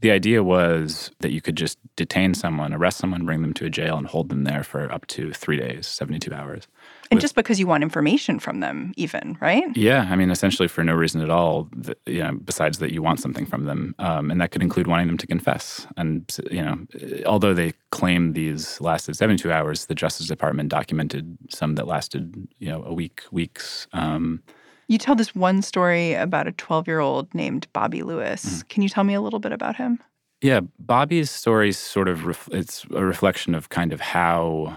The 0.00 0.10
idea 0.10 0.44
was 0.44 1.10
that 1.20 1.32
you 1.32 1.40
could 1.40 1.56
just 1.56 1.78
detain 1.96 2.34
someone, 2.34 2.74
arrest 2.74 2.98
someone, 2.98 3.24
bring 3.24 3.42
them 3.42 3.54
to 3.54 3.64
a 3.64 3.70
jail, 3.70 3.96
and 3.96 4.06
hold 4.06 4.28
them 4.28 4.44
there 4.44 4.62
for 4.62 4.92
up 4.92 5.06
to 5.08 5.32
three 5.32 5.56
days, 5.56 5.86
72 5.86 6.32
hours. 6.32 6.68
And 7.10 7.18
with, 7.18 7.22
just 7.22 7.34
because 7.34 7.58
you 7.60 7.66
want 7.66 7.82
information 7.82 8.38
from 8.38 8.60
them, 8.60 8.92
even, 8.96 9.36
right? 9.40 9.64
Yeah. 9.76 10.06
I 10.10 10.16
mean, 10.16 10.30
essentially 10.30 10.68
for 10.68 10.82
no 10.82 10.94
reason 10.94 11.20
at 11.20 11.30
all, 11.30 11.68
you 12.06 12.22
know, 12.22 12.32
besides 12.44 12.78
that 12.78 12.92
you 12.92 13.02
want 13.02 13.20
something 13.20 13.46
from 13.46 13.64
them. 13.64 13.94
Um, 13.98 14.30
and 14.30 14.40
that 14.40 14.50
could 14.50 14.62
include 14.62 14.86
wanting 14.86 15.06
them 15.06 15.18
to 15.18 15.26
confess. 15.26 15.86
And, 15.96 16.34
you 16.50 16.62
know, 16.62 16.78
although 17.26 17.54
they 17.54 17.72
claim 17.90 18.32
these 18.32 18.80
lasted 18.80 19.16
72 19.16 19.50
hours, 19.50 19.86
the 19.86 19.94
Justice 19.94 20.26
Department 20.26 20.68
documented 20.68 21.36
some 21.50 21.74
that 21.76 21.86
lasted, 21.86 22.48
you 22.58 22.68
know, 22.68 22.82
a 22.84 22.92
week, 22.92 23.22
weeks. 23.30 23.86
Um, 23.92 24.42
You 24.88 24.98
tell 24.98 25.14
this 25.14 25.34
one 25.34 25.62
story 25.62 26.14
about 26.14 26.46
a 26.46 26.52
12 26.52 26.86
year 26.86 27.00
old 27.00 27.34
named 27.34 27.66
Bobby 27.72 28.02
Lewis. 28.02 28.44
Mm. 28.62 28.68
Can 28.68 28.82
you 28.82 28.88
tell 28.88 29.04
me 29.04 29.14
a 29.14 29.20
little 29.20 29.40
bit 29.40 29.52
about 29.52 29.76
him? 29.76 29.98
Yeah, 30.42 30.60
Bobby's 30.78 31.30
story 31.30 31.70
is 31.70 31.78
sort 31.78 32.08
of 32.08 32.26
ref- 32.26 32.48
it's 32.52 32.84
a 32.94 33.04
reflection 33.04 33.54
of 33.54 33.70
kind 33.70 33.92
of 33.92 34.00
how 34.00 34.76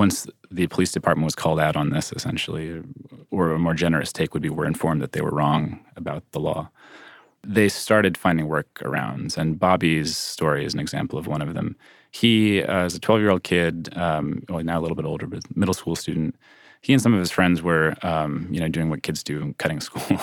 once 0.00 0.26
the 0.50 0.66
police 0.68 0.92
department 0.92 1.26
was 1.26 1.34
called 1.34 1.60
out 1.60 1.76
on 1.76 1.90
this, 1.90 2.10
essentially, 2.12 2.82
or 3.30 3.50
a 3.50 3.58
more 3.58 3.74
generous 3.74 4.14
take 4.14 4.32
would 4.32 4.42
be 4.42 4.48
we're 4.48 4.64
informed 4.64 5.02
that 5.02 5.12
they 5.12 5.20
were 5.20 5.30
wrong 5.30 5.78
about 5.94 6.22
the 6.32 6.40
law. 6.40 6.70
They 7.46 7.68
started 7.68 8.16
finding 8.16 8.46
workarounds, 8.48 9.36
and 9.36 9.60
Bobby's 9.60 10.16
story 10.16 10.64
is 10.64 10.72
an 10.72 10.80
example 10.80 11.18
of 11.18 11.26
one 11.26 11.42
of 11.42 11.52
them. 11.52 11.76
He, 12.10 12.62
uh, 12.62 12.86
as 12.86 12.94
a 12.94 12.98
12 12.98 13.20
year 13.20 13.30
old 13.30 13.42
kid, 13.42 13.90
um, 13.94 14.42
well, 14.48 14.64
now 14.64 14.78
a 14.78 14.84
little 14.84 14.96
bit 14.96 15.04
older, 15.04 15.26
but 15.26 15.42
middle 15.54 15.74
school 15.74 15.94
student, 15.94 16.34
he 16.80 16.94
and 16.94 17.02
some 17.02 17.12
of 17.12 17.20
his 17.20 17.30
friends 17.30 17.60
were, 17.60 17.94
um, 18.00 18.48
you 18.50 18.58
know, 18.58 18.68
doing 18.68 18.88
what 18.88 19.02
kids 19.02 19.22
do, 19.22 19.54
cutting 19.58 19.80
school, 19.88 20.18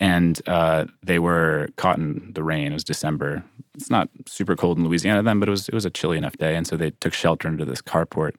and 0.00 0.40
uh, 0.46 0.86
they 1.02 1.18
were 1.18 1.68
caught 1.76 1.98
in 1.98 2.32
the 2.32 2.42
rain. 2.42 2.68
It 2.72 2.74
was 2.80 2.84
December. 2.84 3.44
It's 3.74 3.90
not 3.90 4.08
super 4.26 4.56
cold 4.56 4.78
in 4.78 4.84
Louisiana 4.84 5.22
then, 5.22 5.40
but 5.40 5.48
it 5.50 5.52
was 5.56 5.68
it 5.68 5.74
was 5.74 5.84
a 5.84 5.90
chilly 5.90 6.16
enough 6.16 6.38
day, 6.38 6.56
and 6.56 6.66
so 6.66 6.78
they 6.78 6.90
took 7.02 7.12
shelter 7.12 7.48
under 7.48 7.66
this 7.66 7.82
carport. 7.82 8.36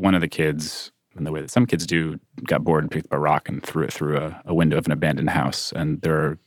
One 0.00 0.14
of 0.14 0.20
the 0.20 0.28
kids, 0.28 0.92
in 1.16 1.24
the 1.24 1.32
way 1.32 1.40
that 1.40 1.50
some 1.50 1.66
kids 1.66 1.86
do, 1.86 2.18
got 2.44 2.64
bored 2.64 2.84
and 2.84 2.90
picked 2.90 3.06
up 3.06 3.12
a 3.12 3.18
rock 3.18 3.48
and 3.48 3.62
threw 3.62 3.84
it 3.84 3.92
through 3.92 4.16
a, 4.16 4.42
a 4.46 4.54
window 4.54 4.78
of 4.78 4.86
an 4.86 4.92
abandoned 4.92 5.30
house. 5.30 5.72
And 5.72 6.00
there 6.02 6.16
are 6.16 6.38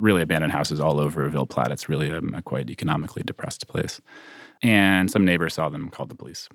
really 0.00 0.22
abandoned 0.22 0.52
houses 0.52 0.80
all 0.80 1.00
over 1.00 1.28
Ville 1.28 1.46
Platte. 1.46 1.72
It's 1.72 1.88
really 1.88 2.10
a, 2.10 2.18
a 2.18 2.42
quite 2.42 2.68
economically 2.70 3.22
depressed 3.22 3.66
place. 3.68 4.00
And 4.62 5.10
some 5.10 5.24
neighbors 5.24 5.54
saw 5.54 5.68
them, 5.68 5.88
called 5.88 6.10
the 6.10 6.14
police 6.14 6.48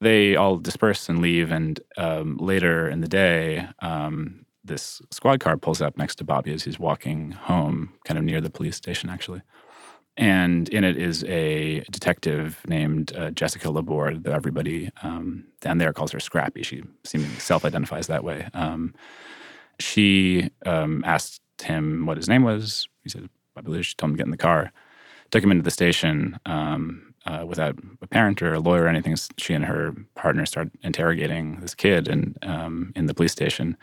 they 0.00 0.34
all 0.34 0.56
disperse 0.56 1.08
and 1.08 1.20
leave. 1.20 1.52
And 1.52 1.80
um, 1.96 2.36
later 2.38 2.88
in 2.88 3.00
the 3.00 3.08
day, 3.08 3.68
um, 3.80 4.46
this 4.64 5.00
squad 5.10 5.40
car 5.40 5.56
pulls 5.56 5.80
up 5.80 5.96
next 5.96 6.16
to 6.16 6.24
Bobby 6.24 6.52
as 6.52 6.64
he's 6.64 6.78
walking 6.78 7.32
home, 7.32 7.94
kind 8.04 8.18
of 8.18 8.24
near 8.24 8.40
the 8.40 8.50
police 8.50 8.76
station, 8.76 9.10
actually. 9.10 9.42
And 10.16 10.68
in 10.68 10.84
it 10.84 10.96
is 10.96 11.24
a 11.24 11.80
detective 11.90 12.60
named 12.66 13.12
uh, 13.16 13.30
Jessica 13.30 13.70
Laborde, 13.70 14.24
that 14.24 14.32
everybody 14.32 14.90
um, 15.02 15.44
down 15.60 15.78
there 15.78 15.92
calls 15.92 16.12
her 16.12 16.20
Scrappy. 16.20 16.62
She 16.62 16.82
seemingly 17.04 17.36
self 17.36 17.64
identifies 17.64 18.06
that 18.08 18.24
way. 18.24 18.48
Um, 18.52 18.94
she 19.78 20.50
um, 20.66 21.02
asked 21.06 21.40
him 21.62 22.06
what 22.06 22.16
his 22.16 22.28
name 22.28 22.42
was. 22.42 22.88
He 23.02 23.08
said, 23.08 23.28
"I 23.56 23.62
believe." 23.62 23.86
She 23.86 23.94
told 23.94 24.10
him 24.10 24.16
to 24.16 24.18
get 24.18 24.26
in 24.26 24.30
the 24.32 24.36
car, 24.36 24.72
took 25.30 25.42
him 25.42 25.50
into 25.50 25.62
the 25.62 25.70
station. 25.70 26.38
Um, 26.44 27.14
uh, 27.26 27.44
without 27.46 27.76
a 28.00 28.06
parent 28.06 28.40
or 28.40 28.54
a 28.54 28.60
lawyer 28.60 28.84
or 28.84 28.88
anything, 28.88 29.14
she 29.36 29.52
and 29.52 29.66
her 29.66 29.94
partner 30.14 30.46
started 30.46 30.72
interrogating 30.82 31.60
this 31.60 31.74
kid 31.74 32.08
and 32.08 32.38
um, 32.42 32.92
in 32.96 33.06
the 33.06 33.14
police 33.14 33.32
station 33.32 33.76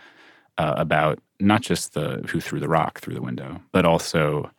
uh, 0.57 0.73
about 0.77 1.19
not 1.39 1.61
just 1.61 1.93
the 1.93 2.25
who 2.29 2.39
threw 2.41 2.59
the 2.59 2.67
rock 2.67 2.99
through 2.99 3.13
the 3.13 3.21
window, 3.21 3.61
but 3.71 3.85
also 3.85 4.49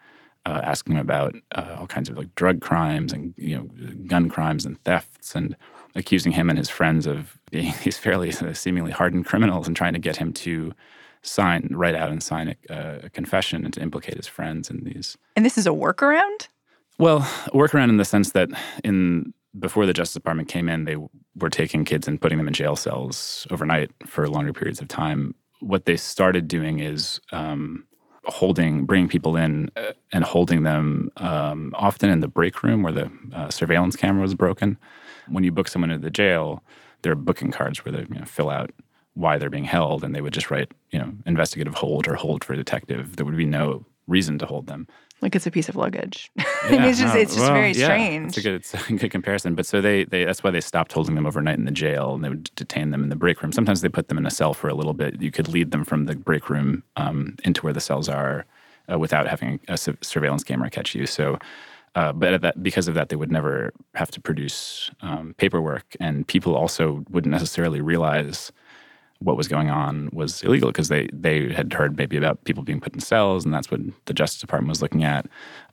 uh, 0.47 0.61
asking 0.62 0.95
him 0.95 1.00
about 1.00 1.35
uh, 1.54 1.76
all 1.78 1.87
kinds 1.87 2.09
of 2.09 2.16
like 2.16 2.35
drug 2.35 2.61
crimes 2.61 3.12
and 3.12 3.35
you 3.37 3.57
know 3.57 3.68
gun 4.07 4.28
crimes 4.28 4.64
and 4.64 4.83
thefts 4.85 5.35
and 5.35 5.57
accusing 5.95 6.33
him 6.33 6.49
and 6.49 6.59
his 6.59 6.68
friends 6.68 7.07
of 7.07 7.38
being 7.50 7.75
these 7.85 7.99
fairly 7.99 8.33
uh, 8.33 8.52
seemingly 8.52 8.90
hardened 8.90 9.26
criminals 9.26 9.66
and 9.66 9.76
trying 9.76 9.92
to 9.92 9.99
get 9.99 10.16
him 10.16 10.33
to 10.33 10.73
sign, 11.23 11.68
write 11.73 11.95
out 11.95 12.11
and 12.11 12.23
sign 12.23 12.54
a, 12.71 13.00
a 13.04 13.11
confession 13.11 13.64
and 13.64 13.75
to 13.75 13.80
implicate 13.80 14.16
his 14.16 14.26
friends 14.26 14.71
in 14.71 14.85
these. 14.85 15.16
And 15.37 15.45
this 15.45 15.59
is 15.59 15.66
a 15.66 15.71
workaround. 15.71 16.49
Well, 16.99 17.18
a 17.47 17.50
workaround 17.50 17.90
in 17.90 17.97
the 17.97 18.04
sense 18.04 18.33
that 18.33 18.49
in 18.85 19.33
before 19.59 19.87
the 19.87 19.92
Justice 19.92 20.14
Department 20.14 20.49
came 20.49 20.68
in, 20.68 20.85
they 20.85 20.97
were 21.37 21.50
taking 21.50 21.85
kids 21.85 22.07
and 22.07 22.21
putting 22.21 22.38
them 22.38 22.49
in 22.49 22.54
jail 22.54 22.76
cells 22.76 23.47
overnight 23.50 23.90
for 24.07 24.28
longer 24.28 24.52
periods 24.52 24.80
of 24.80 24.88
time. 24.88 25.35
What 25.61 25.85
they 25.85 25.97
started 25.97 26.47
doing 26.49 26.78
is 26.78 27.21
um, 27.33 27.87
holding, 28.28 28.85
bringing 28.85 29.08
people 29.08 29.37
in 29.37 29.70
uh, 29.76 29.92
and 30.12 30.25
holding 30.25 30.62
them 30.62 31.11
um, 31.16 31.73
often 31.76 32.11
in 32.11 32.20
the 32.20 32.28
break 32.28 32.62
room 32.62 32.82
where 32.82 32.92
the 32.92 33.11
uh, 33.35 33.50
surveillance 33.50 33.97
camera 33.97 34.23
was 34.23 34.35
broken. 34.35 34.78
When 35.28 35.44
you 35.44 35.52
book 35.52 35.68
someone 35.68 35.90
into 35.90 36.04
the 36.04 36.11
jail, 36.11 36.62
there 37.02 37.12
are 37.12 37.16
booking 37.16 37.50
cards 37.50 37.85
where 37.85 37.92
they 37.92 38.00
you 38.00 38.20
know, 38.20 38.25
fill 38.25 38.50
out 38.50 38.70
why 39.14 39.37
they're 39.37 39.50
being 39.50 39.64
held, 39.64 40.04
and 40.04 40.14
they 40.14 40.20
would 40.20 40.32
just 40.32 40.50
write, 40.50 40.70
you 40.90 40.99
know, 40.99 41.12
investigative 41.26 41.75
hold 41.75 42.06
or 42.06 42.14
hold 42.14 42.44
for 42.44 42.54
detective. 42.54 43.16
There 43.16 43.26
would 43.26 43.37
be 43.37 43.44
no 43.44 43.85
reason 44.06 44.38
to 44.38 44.47
hold 44.47 44.66
them 44.68 44.87
like 45.20 45.34
it's 45.34 45.46
a 45.46 45.50
piece 45.50 45.68
of 45.68 45.76
luggage. 45.76 46.30
Yeah, 46.70 46.87
it's 46.87 46.98
just 46.98 47.14
no, 47.14 47.20
it's 47.20 47.34
just 47.34 47.46
well, 47.46 47.54
very 47.54 47.72
strange. 47.72 48.22
Yeah, 48.22 48.28
it's 48.28 48.37
a 48.37 48.42
good 48.42 48.54
it's 48.56 48.75
a 48.75 48.92
good 48.92 49.10
comparison. 49.10 49.54
But 49.54 49.64
so 49.64 49.80
they 49.80 50.04
they 50.04 50.25
that's 50.25 50.42
why 50.42 50.50
they 50.50 50.60
stopped 50.60 50.92
holding 50.92 51.14
them 51.14 51.25
overnight 51.25 51.56
in 51.56 51.64
the 51.64 51.70
jail 51.70 52.14
and 52.14 52.22
they 52.22 52.28
would 52.28 52.50
detain 52.56 52.90
them 52.90 53.02
in 53.04 53.08
the 53.08 53.16
break 53.16 53.40
room. 53.42 53.52
Sometimes 53.52 53.80
they 53.80 53.88
put 53.88 54.08
them 54.08 54.18
in 54.18 54.26
a 54.26 54.30
cell 54.30 54.52
for 54.52 54.68
a 54.68 54.75
little 54.75 54.92
bit. 54.92 55.22
You 55.22 55.30
could 55.30 55.48
lead 55.48 55.70
them 55.70 55.84
from 55.84 56.04
the 56.04 56.14
break 56.14 56.50
room 56.50 56.82
um, 56.96 57.37
into 57.44 57.62
where 57.62 57.72
the 57.72 57.80
cells 57.80 58.08
are 58.08 58.44
uh, 58.92 58.98
without 58.98 59.28
having 59.28 59.60
a 59.68 59.78
su- 59.78 59.96
surveillance 60.02 60.44
camera 60.44 60.68
catch 60.68 60.94
you. 60.94 61.06
So. 61.06 61.38
Uh, 61.94 62.12
but 62.12 62.42
that, 62.42 62.62
because 62.62 62.87
of 62.87 62.94
that, 62.94 63.08
they 63.08 63.16
would 63.16 63.32
never 63.32 63.72
have 63.94 64.10
to 64.10 64.20
produce 64.20 64.90
um, 65.00 65.34
paperwork, 65.38 65.96
and 65.98 66.28
people 66.28 66.54
also 66.54 67.02
wouldn't 67.08 67.32
necessarily 67.32 67.80
realize 67.80 68.52
what 69.20 69.37
was 69.37 69.48
going 69.48 69.68
on 69.68 70.10
was 70.12 70.42
illegal 70.42 70.68
because 70.70 70.88
they 70.88 71.08
they 71.12 71.52
had 71.52 71.72
heard 71.72 71.96
maybe 71.96 72.16
about 72.16 72.44
people 72.44 72.62
being 72.62 72.80
put 72.80 72.94
in 72.94 73.00
cells, 73.00 73.44
and 73.44 73.52
that's 73.52 73.70
what 73.70 73.80
the 74.06 74.14
Justice 74.14 74.40
Department 74.40 74.68
was 74.68 74.82
looking 74.82 75.04
at. 75.04 75.26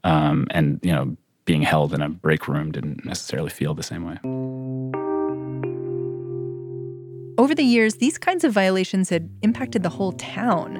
Um, 0.04 0.48
and 0.52 0.80
you 0.82 0.92
know, 0.92 1.16
being 1.46 1.62
held 1.62 1.94
in 1.94 2.02
a 2.02 2.10
break 2.10 2.48
room 2.48 2.72
didn't 2.72 3.06
necessarily 3.06 3.50
feel 3.50 3.74
the 3.74 3.84
same 3.84 4.06
way. 4.06 4.20
Over 7.38 7.54
the 7.54 7.64
years, 7.64 7.96
these 7.96 8.18
kinds 8.18 8.44
of 8.44 8.54
violations 8.54 9.10
had 9.10 9.30
impacted 9.42 9.84
the 9.84 9.90
whole 9.90 10.14
town. 10.14 10.78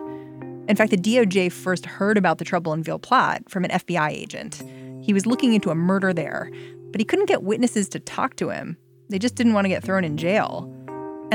In 0.68 0.76
fact, 0.76 0.90
the 0.90 0.98
DOJ 0.98 1.52
first 1.52 1.86
heard 1.86 2.18
about 2.18 2.40
the 2.40 2.46
trouble 2.46 2.74
in 2.74 2.82
Ville 2.82 2.98
Platte 2.98 3.48
from 3.50 3.66
an 3.66 3.72
FBI 3.72 4.10
agent. 4.10 4.64
He 5.04 5.14
was 5.14 5.28
looking 5.28 5.54
into 5.54 5.70
a 5.70 5.76
murder 5.76 6.14
there, 6.14 6.50
but 6.92 7.00
he 7.00 7.06
couldn't 7.06 7.28
get 7.28 7.44
witnesses 7.44 7.88
to 7.90 8.00
talk 8.00 8.36
to 8.38 8.50
him. 8.50 8.78
They 9.10 9.20
just 9.20 9.36
didn't 9.36 9.54
want 9.54 9.66
to 9.66 9.70
get 9.70 9.84
thrown 9.84 10.04
in 10.04 10.18
jail. 10.18 10.72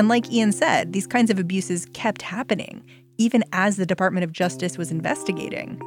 And 0.01 0.09
like 0.09 0.33
Ian 0.33 0.51
said, 0.53 0.95
these 0.95 1.07
kinds 1.07 1.31
of 1.31 1.39
abuses 1.39 1.87
kept 1.93 2.23
happening, 2.23 2.83
even 3.19 3.45
as 3.53 3.77
the 3.77 3.85
Department 3.85 4.25
of 4.25 4.33
Justice 4.33 4.79
was 4.79 4.91
investigating. 4.91 5.79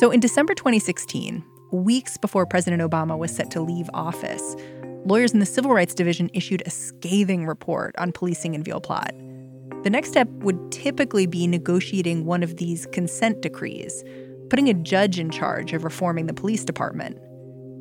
So 0.00 0.10
in 0.10 0.18
December 0.18 0.54
2016, 0.54 1.44
weeks 1.70 2.16
before 2.16 2.46
President 2.46 2.80
Obama 2.80 3.18
was 3.18 3.36
set 3.36 3.50
to 3.50 3.60
leave 3.60 3.90
office, 3.92 4.56
lawyers 5.04 5.34
in 5.34 5.40
the 5.40 5.44
Civil 5.44 5.72
Rights 5.72 5.92
Division 5.92 6.30
issued 6.32 6.62
a 6.64 6.70
scathing 6.70 7.46
report 7.46 7.94
on 7.98 8.12
policing 8.12 8.54
in 8.54 8.62
Ville 8.62 8.80
Platte. 8.80 9.14
The 9.82 9.90
next 9.90 10.08
step 10.08 10.28
would 10.36 10.72
typically 10.72 11.26
be 11.26 11.46
negotiating 11.46 12.24
one 12.24 12.42
of 12.42 12.56
these 12.56 12.86
consent 12.92 13.42
decrees, 13.42 14.02
putting 14.48 14.70
a 14.70 14.74
judge 14.74 15.18
in 15.18 15.28
charge 15.28 15.74
of 15.74 15.84
reforming 15.84 16.28
the 16.28 16.32
police 16.32 16.64
department. 16.64 17.18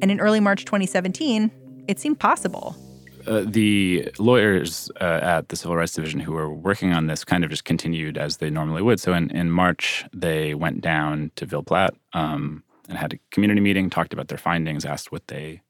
And 0.01 0.11
in 0.11 0.19
early 0.19 0.41
March 0.41 0.65
2017, 0.65 1.49
it 1.87 2.01
seemed 2.01 2.19
possible. 2.19 2.75
Uh, 3.25 3.43
the 3.45 4.11
lawyers 4.19 4.91
uh, 4.99 5.19
at 5.21 5.49
the 5.49 5.55
Civil 5.55 5.75
Rights 5.75 5.93
Division 5.93 6.19
who 6.19 6.33
were 6.33 6.53
working 6.53 6.93
on 6.93 7.07
this 7.07 7.23
kind 7.23 7.43
of 7.43 7.49
just 7.49 7.65
continued 7.65 8.17
as 8.17 8.37
they 8.37 8.49
normally 8.49 8.81
would. 8.81 8.99
So 8.99 9.13
in, 9.13 9.29
in 9.31 9.51
March, 9.51 10.05
they 10.13 10.53
went 10.53 10.81
down 10.81 11.31
to 11.35 11.45
Ville 11.45 11.63
Platte 11.63 11.95
um, 12.13 12.63
and 12.89 12.97
had 12.97 13.13
a 13.13 13.19
community 13.31 13.61
meeting, 13.61 13.89
talked 13.89 14.13
about 14.13 14.27
their 14.27 14.37
findings, 14.37 14.85
asked 14.85 15.11
what 15.11 15.27
they 15.27 15.61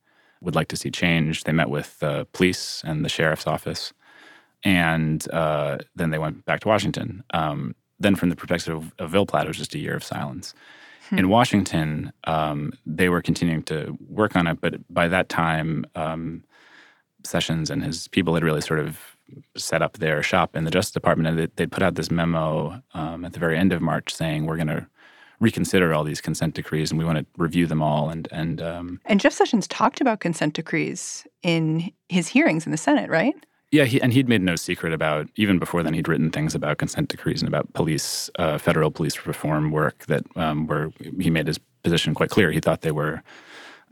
would 0.41 0.55
like 0.55 0.67
to 0.69 0.77
see 0.77 0.91
changed. 0.91 1.45
They 1.45 1.51
met 1.51 1.69
with 1.69 1.99
the 1.99 2.27
police 2.33 2.81
and 2.85 3.03
the 3.03 3.09
sheriff's 3.09 3.47
office, 3.47 3.93
and 4.63 5.25
uh, 5.31 5.77
then 5.95 6.11
they 6.11 6.19
went 6.19 6.45
back 6.45 6.61
to 6.61 6.67
Washington. 6.67 7.23
Um, 7.33 7.75
then, 7.99 8.15
from 8.15 8.29
the 8.29 8.35
perspective 8.35 8.75
of, 8.75 8.93
of 8.99 9.11
Ville 9.11 9.25
Platte, 9.25 9.45
it 9.45 9.49
was 9.49 9.57
just 9.57 9.75
a 9.75 9.79
year 9.79 9.95
of 9.95 10.03
silence. 10.03 10.53
Hmm. 11.09 11.19
In 11.19 11.29
Washington, 11.29 12.11
um, 12.25 12.73
they 12.85 13.09
were 13.09 13.21
continuing 13.21 13.63
to 13.63 13.97
work 14.07 14.35
on 14.35 14.47
it, 14.47 14.59
but 14.59 14.75
by 14.89 15.07
that 15.07 15.29
time, 15.29 15.85
um, 15.95 16.43
Sessions 17.25 17.69
and 17.69 17.83
his 17.83 18.07
people 18.09 18.33
had 18.33 18.43
really 18.43 18.61
sort 18.61 18.79
of 18.79 19.17
set 19.55 19.81
up 19.81 19.97
their 19.97 20.21
shop 20.21 20.55
in 20.55 20.63
the 20.63 20.71
Justice 20.71 20.93
Department, 20.93 21.27
and 21.27 21.51
they, 21.55 21.63
would 21.63 21.71
put 21.71 21.83
out 21.83 21.95
this 21.95 22.11
memo 22.11 22.81
um, 22.93 23.25
at 23.25 23.33
the 23.33 23.39
very 23.39 23.57
end 23.57 23.73
of 23.73 23.81
March 23.81 24.13
saying 24.13 24.45
we're 24.45 24.57
going 24.57 24.67
to 24.67 24.85
reconsider 25.39 25.93
all 25.93 26.03
these 26.03 26.21
consent 26.21 26.55
decrees 26.55 26.89
and 26.89 26.97
we 26.97 27.05
want 27.05 27.17
to 27.17 27.25
review 27.37 27.67
them 27.67 27.81
all. 27.81 28.09
And 28.09 28.27
and 28.31 28.61
um, 28.61 29.01
and 29.05 29.19
Jeff 29.19 29.33
Sessions 29.33 29.67
talked 29.67 30.01
about 30.01 30.19
consent 30.19 30.53
decrees 30.53 31.27
in 31.43 31.91
his 32.09 32.27
hearings 32.27 32.65
in 32.65 32.71
the 32.71 32.77
Senate, 32.77 33.09
right? 33.09 33.35
Yeah, 33.71 33.85
he, 33.85 33.99
and 33.99 34.13
he'd 34.13 34.29
made 34.29 34.43
no 34.43 34.55
secret 34.55 34.93
about 34.93 35.27
even 35.35 35.57
before 35.57 35.81
then. 35.81 35.95
He'd 35.95 36.07
written 36.07 36.29
things 36.29 36.53
about 36.53 36.77
consent 36.77 37.09
decrees 37.09 37.41
and 37.41 37.47
about 37.47 37.73
police, 37.73 38.29
uh, 38.37 38.59
federal 38.59 38.91
police 38.91 39.25
reform 39.25 39.71
work 39.71 40.05
that 40.05 40.23
um, 40.35 40.67
were. 40.67 40.91
He 41.19 41.29
made 41.29 41.47
his 41.47 41.59
position 41.83 42.13
quite 42.13 42.29
clear. 42.29 42.51
He 42.51 42.59
thought 42.59 42.81
they 42.81 42.91
were 42.91 43.23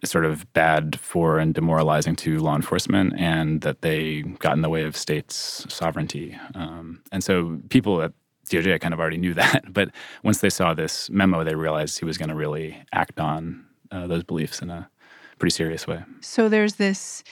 sort 0.04 0.26
of 0.26 0.52
bad 0.54 1.00
for 1.00 1.38
and 1.38 1.54
demoralizing 1.54 2.16
to 2.18 2.40
law 2.40 2.56
enforcement, 2.56 3.14
and 3.18 3.62
that 3.62 3.82
they 3.82 4.22
got 4.40 4.54
in 4.54 4.62
the 4.62 4.70
way 4.70 4.84
of 4.84 4.98
states' 4.98 5.66
sovereignty. 5.70 6.38
Um, 6.56 7.02
and 7.12 7.24
so 7.24 7.60
people 7.70 8.02
at 8.02 8.14
DOJ 8.50 8.82
kind 8.82 8.94
of 8.94 9.00
already 9.00 9.18
knew 9.18 9.34
that, 9.36 9.72
but 9.72 9.92
once 10.24 10.40
they 10.40 10.50
saw 10.50 10.74
this 10.74 11.10
memo, 11.10 11.44
they 11.44 11.56
realized 11.56 12.00
he 12.00 12.06
was 12.06 12.18
going 12.18 12.30
to 12.30 12.36
really 12.36 12.82
act 12.94 13.20
on 13.20 13.66
uh, 13.92 14.08
those 14.08 14.24
beliefs 14.24 14.62
in 14.62 14.70
a 14.70 14.90
pretty 15.38 15.54
serious 15.54 15.88
way. 15.88 16.04
So 16.22 16.50
there's 16.50 16.76
this 16.76 17.24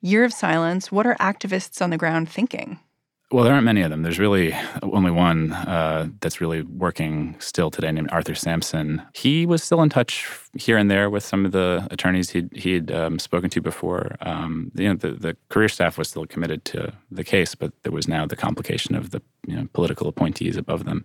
year 0.00 0.24
of 0.24 0.32
silence. 0.32 0.92
What 0.92 1.06
are 1.06 1.16
activists 1.16 1.80
on 1.82 1.90
the 1.90 1.96
ground 1.96 2.28
thinking? 2.28 2.80
Well, 3.32 3.42
there 3.42 3.54
aren't 3.54 3.64
many 3.64 3.82
of 3.82 3.90
them. 3.90 4.02
There's 4.02 4.20
really 4.20 4.54
only 4.82 5.10
one 5.10 5.52
uh, 5.52 6.08
that's 6.20 6.40
really 6.40 6.62
working 6.62 7.34
still 7.40 7.72
today, 7.72 7.90
named 7.90 8.10
Arthur 8.12 8.36
Sampson. 8.36 9.02
He 9.14 9.46
was 9.46 9.64
still 9.64 9.82
in 9.82 9.88
touch 9.88 10.28
here 10.54 10.76
and 10.76 10.88
there 10.88 11.10
with 11.10 11.24
some 11.24 11.44
of 11.44 11.50
the 11.50 11.88
attorneys 11.90 12.30
he'd, 12.30 12.56
he'd 12.56 12.92
um, 12.92 13.18
spoken 13.18 13.50
to 13.50 13.60
before. 13.60 14.14
Um, 14.20 14.70
you 14.76 14.88
know, 14.88 14.94
the, 14.94 15.10
the 15.10 15.36
career 15.48 15.68
staff 15.68 15.98
was 15.98 16.08
still 16.08 16.24
committed 16.26 16.64
to 16.66 16.92
the 17.10 17.24
case, 17.24 17.56
but 17.56 17.72
there 17.82 17.90
was 17.90 18.06
now 18.06 18.26
the 18.26 18.36
complication 18.36 18.94
of 18.94 19.10
the 19.10 19.20
you 19.44 19.56
know, 19.56 19.66
political 19.72 20.06
appointees 20.06 20.56
above 20.56 20.84
them. 20.84 21.04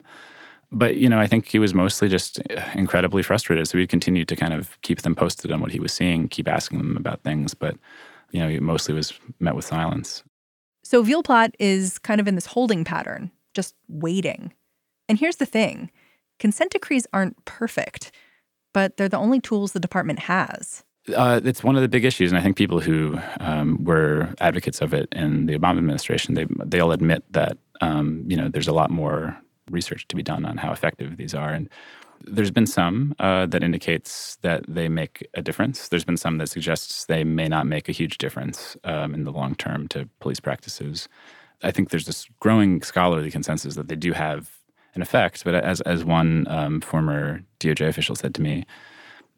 But 0.72 0.98
you 0.98 1.10
know, 1.10 1.20
I 1.20 1.26
think 1.26 1.48
he 1.48 1.58
was 1.58 1.74
mostly 1.74 2.08
just 2.08 2.40
incredibly 2.76 3.24
frustrated. 3.24 3.68
So 3.68 3.80
we 3.80 3.88
continued 3.88 4.28
to 4.28 4.36
kind 4.36 4.54
of 4.54 4.80
keep 4.84 5.02
them 5.02 5.16
posted 5.16 5.52
on 5.52 5.60
what 5.60 5.72
he 5.72 5.80
was 5.80 5.92
seeing, 5.92 6.28
keep 6.28 6.48
asking 6.48 6.78
them 6.78 6.98
about 6.98 7.24
things, 7.24 7.56
but 7.56 7.78
you 8.30 8.40
know, 8.40 8.48
he 8.48 8.60
mostly 8.60 8.94
was 8.94 9.12
met 9.40 9.56
with 9.56 9.66
silence. 9.66 10.24
So 10.92 11.02
Ville 11.04 11.24
Platte 11.24 11.56
is 11.58 11.98
kind 12.00 12.20
of 12.20 12.28
in 12.28 12.36
this 12.36 12.48
holding 12.48 12.84
pattern, 12.84 13.32
just 13.54 13.76
waiting. 13.88 14.52
And 15.08 15.18
here's 15.18 15.38
the 15.38 15.46
thing 15.46 15.90
consent 16.38 16.72
decrees 16.72 17.08
aren't 17.14 17.46
perfect, 17.46 18.12
but 18.74 18.98
they're 18.98 19.08
the 19.08 19.18
only 19.18 19.40
tools 19.40 19.72
the 19.72 19.80
department 19.80 20.20
has. 20.20 20.84
Uh, 21.16 21.40
it's 21.46 21.64
one 21.64 21.78
of 21.78 21.82
the 21.82 21.88
big 21.88 22.04
issues, 22.04 22.30
and 22.30 22.38
I 22.38 22.44
think 22.44 22.58
people 22.58 22.82
who 22.82 23.18
um, 23.40 23.82
were 23.86 24.36
advocates 24.42 24.82
of 24.82 24.94
it 24.94 25.08
in 25.14 25.46
the 25.46 25.58
Obama 25.58 25.78
administration, 25.78 26.34
they 26.34 26.46
they'll 26.66 26.92
admit 26.92 27.24
that 27.32 27.58
um, 27.80 28.26
you 28.28 28.36
know 28.36 28.50
there's 28.50 28.68
a 28.68 28.74
lot 28.74 28.92
more 28.92 29.38
research 29.70 30.10
to 30.10 30.16
be 30.18 30.24
done 30.24 30.44
on 30.44 30.58
how 30.58 30.74
effective 30.74 31.16
these 31.16 31.34
are, 31.34 31.54
and 31.54 31.70
there's 32.26 32.52
been 32.52 32.68
some 32.68 33.16
uh, 33.20 33.46
that 33.48 33.64
indicates 33.64 34.38
that 34.42 34.64
they 34.68 34.90
make 34.90 35.28
a 35.34 35.42
difference. 35.42 35.88
There's 35.88 36.06
been 36.06 36.18
some 36.18 36.38
that 36.38 36.48
suggests 36.48 37.06
they 37.06 37.24
may 37.24 37.48
not 37.48 37.68
make 37.68 37.90
a 37.90 37.92
huge 37.92 38.18
difference 38.18 38.78
um, 38.84 39.14
in 39.14 39.24
the 39.24 39.32
long 39.32 39.56
term 39.56 39.88
to 39.90 40.08
police 40.20 40.40
practices. 40.40 41.08
I 41.64 41.72
think 41.72 41.90
there's 41.90 42.06
this 42.06 42.28
growing 42.40 42.82
scholarly 42.82 43.32
consensus 43.32 43.76
that 43.76 43.88
they 43.88 43.96
do 43.96 44.14
have 44.14 44.50
an 44.96 45.02
effect. 45.02 45.44
But 45.44 45.56
as 45.56 45.82
as 45.82 46.04
one 46.04 46.48
um, 46.50 46.82
former 46.82 47.42
DOJ 47.60 47.88
official 47.88 48.16
said 48.16 48.36
to 48.36 48.42
me, 48.42 48.66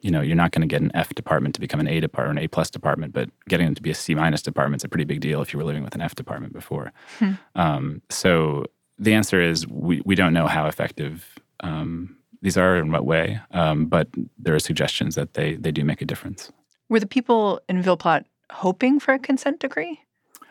you 0.02 0.12
know, 0.12 0.22
you're 0.22 0.36
not 0.36 0.52
going 0.52 0.62
to 0.62 0.68
get 0.68 0.82
an 0.82 0.92
F 0.94 1.14
department 1.16 1.56
to 1.56 1.62
become 1.62 1.80
an 1.80 1.88
A 1.88 2.00
department, 2.00 2.40
an 2.40 2.46
A 2.46 2.48
plus 2.48 2.70
department, 2.70 3.14
but 3.14 3.30
getting 3.48 3.66
them 3.66 3.76
to 3.76 3.82
be 3.82 3.90
a 3.90 3.96
C 3.96 4.16
minus 4.16 4.42
department 4.42 4.82
is 4.82 4.86
a 4.86 4.90
pretty 4.90 5.06
big 5.06 5.22
deal 5.22 5.42
if 5.42 5.54
you 5.54 5.58
were 5.58 5.66
living 5.66 5.84
with 5.84 5.96
an 5.96 6.02
F 6.02 6.16
department 6.16 6.54
before. 6.54 6.92
Hmm. 7.20 7.32
Um, 7.56 8.02
so 8.10 8.66
the 9.00 9.14
answer 9.14 9.42
is 9.42 9.68
we, 9.68 10.02
we 10.06 10.16
don't 10.16 10.34
know 10.34 10.48
how 10.48 10.68
effective 10.68 11.40
um, 11.62 12.18
these 12.44 12.58
are 12.58 12.76
in 12.76 12.92
what 12.92 13.06
way, 13.06 13.40
um, 13.52 13.86
but 13.86 14.10
there 14.38 14.54
are 14.54 14.60
suggestions 14.60 15.16
that 15.16 15.34
they 15.34 15.56
they 15.56 15.72
do 15.72 15.84
make 15.84 16.02
a 16.02 16.06
difference. 16.06 16.52
Were 16.90 17.00
the 17.00 17.08
people 17.08 17.62
in 17.70 17.82
Ville 17.82 17.98
Platte 17.98 18.26
hoping 18.52 19.00
for 19.00 19.14
a 19.14 19.20
consent 19.20 19.60
decree? 19.60 20.00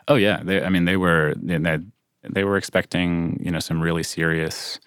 Oh 0.07 0.15
yeah, 0.15 0.41
they, 0.43 0.63
I 0.63 0.69
mean 0.69 0.85
they 0.85 0.97
were 0.97 1.35
they, 1.37 1.59
they 2.29 2.43
were 2.43 2.57
expecting 2.57 3.39
you 3.41 3.51
know 3.51 3.59
some 3.59 3.79
really 3.79 4.03
serious 4.03 4.79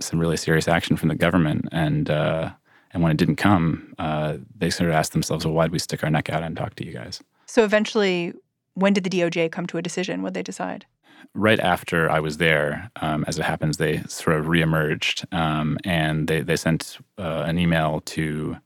some 0.00 0.18
really 0.18 0.36
serious 0.36 0.68
action 0.68 0.96
from 0.96 1.08
the 1.08 1.14
government, 1.14 1.68
and 1.70 2.10
uh, 2.10 2.50
and 2.92 3.02
when 3.02 3.12
it 3.12 3.18
didn't 3.18 3.36
come, 3.36 3.94
uh, 3.98 4.38
they 4.56 4.70
sort 4.70 4.90
of 4.90 4.96
asked 4.96 5.12
themselves, 5.12 5.46
well, 5.46 5.54
why 5.54 5.64
did 5.64 5.72
we 5.72 5.78
stick 5.78 6.02
our 6.02 6.10
neck 6.10 6.28
out 6.28 6.42
and 6.42 6.56
talk 6.56 6.74
to 6.76 6.84
you 6.84 6.92
guys? 6.92 7.22
So 7.46 7.64
eventually, 7.64 8.32
when 8.74 8.92
did 8.92 9.04
the 9.04 9.10
DOJ 9.10 9.52
come 9.52 9.66
to 9.66 9.78
a 9.78 9.82
decision? 9.82 10.22
What 10.22 10.34
they 10.34 10.42
decide? 10.42 10.86
Right 11.34 11.60
after 11.60 12.10
I 12.10 12.20
was 12.20 12.38
there, 12.38 12.90
um, 13.00 13.24
as 13.26 13.38
it 13.38 13.44
happens, 13.44 13.76
they 13.76 14.02
sort 14.08 14.36
of 14.38 14.46
reemerged 14.46 15.32
um, 15.32 15.78
and 15.84 16.28
they, 16.28 16.40
they 16.40 16.56
sent 16.56 16.98
uh, 17.18 17.44
an 17.46 17.58
email 17.58 18.00
to 18.06 18.56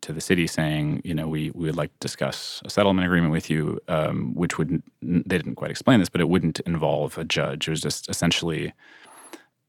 to 0.00 0.12
the 0.12 0.20
city 0.20 0.46
saying, 0.46 1.00
you 1.04 1.12
know, 1.12 1.26
we, 1.26 1.50
we 1.56 1.66
would 1.66 1.76
like 1.76 1.90
to 1.90 1.98
discuss 1.98 2.62
a 2.64 2.70
settlement 2.70 3.04
agreement 3.04 3.32
with 3.32 3.50
you, 3.50 3.80
um, 3.88 4.32
which 4.34 4.56
would 4.56 4.80
they 5.02 5.38
didn't 5.38 5.56
quite 5.56 5.72
explain 5.72 5.98
this, 5.98 6.08
but 6.08 6.20
it 6.20 6.28
wouldn't 6.28 6.60
involve 6.60 7.18
a 7.18 7.24
judge. 7.24 7.66
It 7.66 7.72
was 7.72 7.80
just 7.80 8.08
essentially 8.08 8.72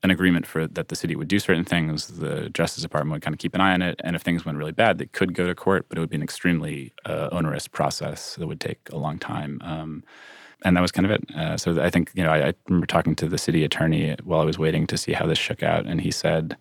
an 0.04 0.12
agreement 0.12 0.46
for 0.46 0.66
that 0.68 0.88
the 0.88 0.96
city 0.96 1.16
would 1.16 1.28
do 1.28 1.40
certain 1.40 1.66
things. 1.66 2.08
The 2.08 2.50
Justice 2.50 2.84
Department 2.84 3.14
would 3.14 3.22
kind 3.22 3.34
of 3.34 3.40
keep 3.40 3.56
an 3.56 3.62
eye 3.62 3.74
on 3.74 3.82
it, 3.82 4.00
and 4.04 4.16
if 4.16 4.22
things 4.22 4.46
went 4.46 4.58
really 4.58 4.72
bad, 4.72 4.98
they 4.98 5.08
could 5.08 5.34
go 5.34 5.48
to 5.48 5.56
court, 5.56 5.88
but 5.90 5.98
it 5.98 6.02
would 6.02 6.10
be 6.10 6.16
an 6.16 6.24
extremely 6.24 6.94
uh, 7.06 7.30
onerous 7.32 7.68
process 7.68 8.36
that 8.36 8.48
would 8.48 8.62
take 8.62 8.80
a 8.92 8.98
long 8.98 9.18
time. 9.20 9.60
Um, 9.64 10.04
and 10.64 10.76
that 10.76 10.82
was 10.82 10.92
kind 10.92 11.06
of 11.06 11.12
it. 11.12 11.36
Uh, 11.36 11.58
so 11.58 11.82
I 11.82 11.90
think 11.90 12.12
you 12.14 12.24
know 12.24 12.32
I, 12.32 12.50
I, 12.50 12.54
remember 12.68 12.88
talking 12.88 13.16
to 13.16 13.28
the 13.28 13.38
city 13.38 13.64
attorney 13.64 14.16
while 14.24 14.42
I 14.42 14.46
was 14.46 14.60
waiting 14.60 14.88
to 14.88 14.98
see 14.98 15.14
how 15.14 15.26
this 15.26 15.38
shook 15.38 15.64
out, 15.64 15.86
and 15.86 16.02
he 16.02 16.12
said 16.12 16.58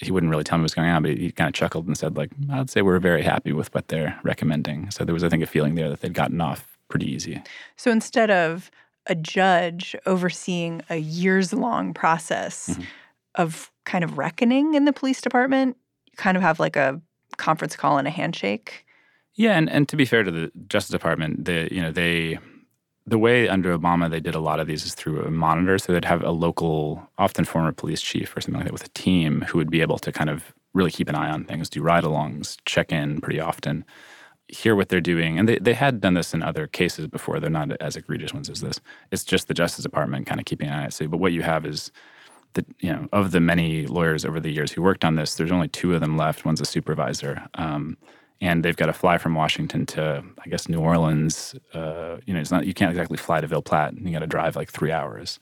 he 0.00 0.12
wouldn't 0.12 0.30
really 0.30 0.44
tell 0.44 0.58
me 0.58 0.62
what 0.62 0.66
was 0.66 0.74
going 0.74 0.88
on, 0.88 1.02
but 1.02 1.16
he 1.16 1.32
kind 1.32 1.48
of 1.48 1.54
chuckled 1.54 1.86
and 1.86 1.96
said 1.96 2.16
like 2.16 2.30
I'd 2.50 2.70
say 2.70 2.82
we're 2.82 2.98
very 2.98 3.22
happy 3.22 3.52
with 3.52 3.72
what 3.74 3.88
they're 3.88 4.18
recommending. 4.22 4.90
So 4.90 5.04
there 5.04 5.14
was 5.14 5.24
I 5.24 5.28
think 5.28 5.42
a 5.42 5.46
feeling 5.46 5.74
there 5.74 5.88
that 5.88 6.00
they'd 6.00 6.14
gotten 6.14 6.40
off 6.40 6.78
pretty 6.88 7.10
easy. 7.10 7.42
So 7.76 7.90
instead 7.90 8.30
of 8.30 8.70
a 9.06 9.14
judge 9.14 9.96
overseeing 10.06 10.82
a 10.90 10.96
years 10.96 11.52
long 11.52 11.94
process 11.94 12.68
mm-hmm. 12.70 12.82
of 13.36 13.72
kind 13.84 14.04
of 14.04 14.18
reckoning 14.18 14.74
in 14.74 14.84
the 14.84 14.92
police 14.92 15.20
department, 15.20 15.76
you 16.06 16.16
kind 16.16 16.36
of 16.36 16.42
have 16.42 16.60
like 16.60 16.76
a 16.76 17.00
conference 17.36 17.76
call 17.76 17.98
and 17.98 18.06
a 18.06 18.10
handshake. 18.10 18.84
Yeah, 19.34 19.56
and, 19.56 19.70
and 19.70 19.88
to 19.88 19.96
be 19.96 20.04
fair 20.04 20.24
to 20.24 20.30
the 20.30 20.50
Justice 20.66 20.90
Department, 20.90 21.44
the 21.44 21.68
you 21.70 21.80
know 21.80 21.92
they 21.92 22.38
the 23.08 23.18
way 23.18 23.48
under 23.48 23.76
Obama 23.76 24.10
they 24.10 24.20
did 24.20 24.34
a 24.34 24.40
lot 24.40 24.60
of 24.60 24.66
these 24.66 24.84
is 24.84 24.94
through 24.94 25.22
a 25.22 25.30
monitor. 25.30 25.78
So 25.78 25.92
they'd 25.92 26.04
have 26.04 26.22
a 26.22 26.30
local, 26.30 27.08
often 27.18 27.44
former 27.44 27.72
police 27.72 28.00
chief 28.00 28.36
or 28.36 28.40
something 28.40 28.58
like 28.58 28.66
that 28.66 28.72
with 28.72 28.86
a 28.86 28.90
team 28.90 29.42
who 29.48 29.58
would 29.58 29.70
be 29.70 29.80
able 29.80 29.98
to 29.98 30.12
kind 30.12 30.30
of 30.30 30.54
really 30.74 30.90
keep 30.90 31.08
an 31.08 31.14
eye 31.14 31.30
on 31.30 31.44
things, 31.44 31.68
do 31.68 31.82
ride 31.82 32.04
alongs, 32.04 32.56
check 32.64 32.92
in 32.92 33.20
pretty 33.20 33.40
often, 33.40 33.84
hear 34.48 34.74
what 34.74 34.88
they're 34.88 35.00
doing. 35.00 35.38
And 35.38 35.48
they, 35.48 35.58
they 35.58 35.74
had 35.74 36.00
done 36.00 36.14
this 36.14 36.34
in 36.34 36.42
other 36.42 36.66
cases 36.66 37.06
before. 37.06 37.40
They're 37.40 37.50
not 37.50 37.72
as 37.80 37.96
egregious 37.96 38.32
ones 38.32 38.48
as 38.48 38.60
this. 38.60 38.80
It's 39.10 39.24
just 39.24 39.48
the 39.48 39.54
Justice 39.54 39.82
Department 39.82 40.26
kind 40.26 40.40
of 40.40 40.46
keeping 40.46 40.68
an 40.68 40.74
eye 40.74 40.78
on 40.78 40.84
it. 40.84 40.92
So, 40.92 41.08
but 41.08 41.18
what 41.18 41.32
you 41.32 41.42
have 41.42 41.66
is 41.66 41.90
that, 42.54 42.66
you 42.80 42.92
know, 42.92 43.08
of 43.12 43.32
the 43.32 43.40
many 43.40 43.86
lawyers 43.86 44.24
over 44.24 44.40
the 44.40 44.52
years 44.52 44.72
who 44.72 44.82
worked 44.82 45.04
on 45.04 45.16
this, 45.16 45.34
there's 45.34 45.52
only 45.52 45.68
two 45.68 45.94
of 45.94 46.00
them 46.00 46.16
left. 46.16 46.44
One's 46.44 46.60
a 46.60 46.64
supervisor. 46.64 47.46
Um, 47.54 47.96
and 48.40 48.64
they've 48.64 48.76
got 48.76 48.86
to 48.86 48.92
fly 48.92 49.18
from 49.18 49.34
Washington 49.34 49.86
to, 49.86 50.22
I 50.44 50.48
guess, 50.48 50.68
New 50.68 50.80
Orleans. 50.80 51.54
Uh, 51.74 52.18
you 52.24 52.32
know, 52.32 52.40
it's 52.40 52.50
not 52.50 52.66
you 52.66 52.74
can't 52.74 52.90
exactly 52.90 53.16
fly 53.16 53.40
to 53.40 53.46
Ville 53.46 53.62
Platte. 53.62 53.94
And 53.94 54.06
you 54.06 54.12
got 54.12 54.20
to 54.20 54.26
drive 54.26 54.54
like 54.54 54.70
three 54.70 54.92
hours 54.92 55.40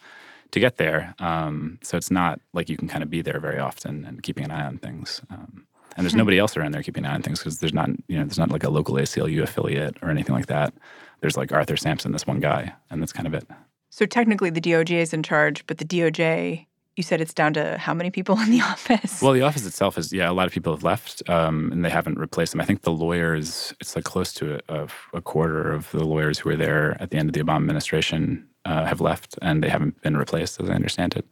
to 0.52 0.60
get 0.60 0.76
there. 0.76 1.14
Um, 1.18 1.78
so 1.82 1.96
it's 1.96 2.10
not 2.10 2.40
like 2.52 2.68
you 2.68 2.76
can 2.76 2.88
kind 2.88 3.02
of 3.02 3.10
be 3.10 3.20
there 3.20 3.40
very 3.40 3.58
often 3.58 4.04
and 4.04 4.22
keeping 4.22 4.44
an 4.44 4.50
eye 4.50 4.64
on 4.64 4.78
things. 4.78 5.20
Um, 5.30 5.66
and 5.96 6.04
there's 6.04 6.12
hmm. 6.12 6.18
nobody 6.18 6.38
else 6.38 6.56
around 6.56 6.72
there 6.72 6.82
keeping 6.82 7.04
an 7.04 7.10
eye 7.10 7.14
on 7.14 7.22
things 7.22 7.40
because 7.40 7.58
there's 7.58 7.74
not, 7.74 7.90
you 8.08 8.16
know, 8.16 8.24
there's 8.24 8.38
not 8.38 8.50
like 8.50 8.64
a 8.64 8.70
local 8.70 8.94
ACLU 8.94 9.42
affiliate 9.42 9.96
or 10.02 10.10
anything 10.10 10.34
like 10.34 10.46
that. 10.46 10.72
There's 11.20 11.36
like 11.36 11.52
Arthur 11.52 11.76
Sampson, 11.76 12.12
this 12.12 12.26
one 12.26 12.40
guy, 12.40 12.74
and 12.90 13.00
that's 13.00 13.12
kind 13.12 13.26
of 13.26 13.34
it. 13.34 13.46
So 13.90 14.04
technically, 14.04 14.50
the 14.50 14.60
DOJ 14.60 14.90
is 14.90 15.14
in 15.14 15.22
charge, 15.22 15.66
but 15.66 15.78
the 15.78 15.84
DOJ 15.84 16.66
you 16.96 17.02
said 17.02 17.20
it's 17.20 17.34
down 17.34 17.52
to 17.54 17.76
how 17.78 17.94
many 17.94 18.10
people 18.10 18.40
in 18.40 18.50
the 18.50 18.62
office? 18.62 19.22
Well, 19.22 19.32
the 19.32 19.42
office 19.42 19.66
itself 19.66 19.96
is, 19.98 20.12
yeah, 20.12 20.30
a 20.30 20.32
lot 20.32 20.46
of 20.46 20.52
people 20.52 20.74
have 20.74 20.82
left 20.82 21.22
um, 21.28 21.70
and 21.70 21.84
they 21.84 21.90
haven't 21.90 22.18
replaced 22.18 22.52
them. 22.52 22.60
I 22.60 22.64
think 22.64 22.82
the 22.82 22.92
lawyers, 22.92 23.74
it's 23.80 23.94
like 23.94 24.04
close 24.04 24.32
to 24.34 24.60
a, 24.68 24.88
a, 25.12 25.20
quarter 25.20 25.72
of 25.72 25.90
the 25.92 26.04
lawyers 26.04 26.38
who 26.38 26.48
were 26.48 26.56
there 26.56 26.96
at 27.00 27.10
the 27.10 27.18
end 27.18 27.28
of 27.28 27.34
the 27.34 27.40
Obama 27.40 27.56
administration 27.56 28.48
uh, 28.64 28.84
have 28.84 29.00
left 29.00 29.38
and 29.42 29.62
they 29.62 29.68
haven't 29.68 30.00
been 30.02 30.16
replaced, 30.16 30.60
as 30.60 30.70
I 30.70 30.74
understand 30.74 31.14
it. 31.16 31.26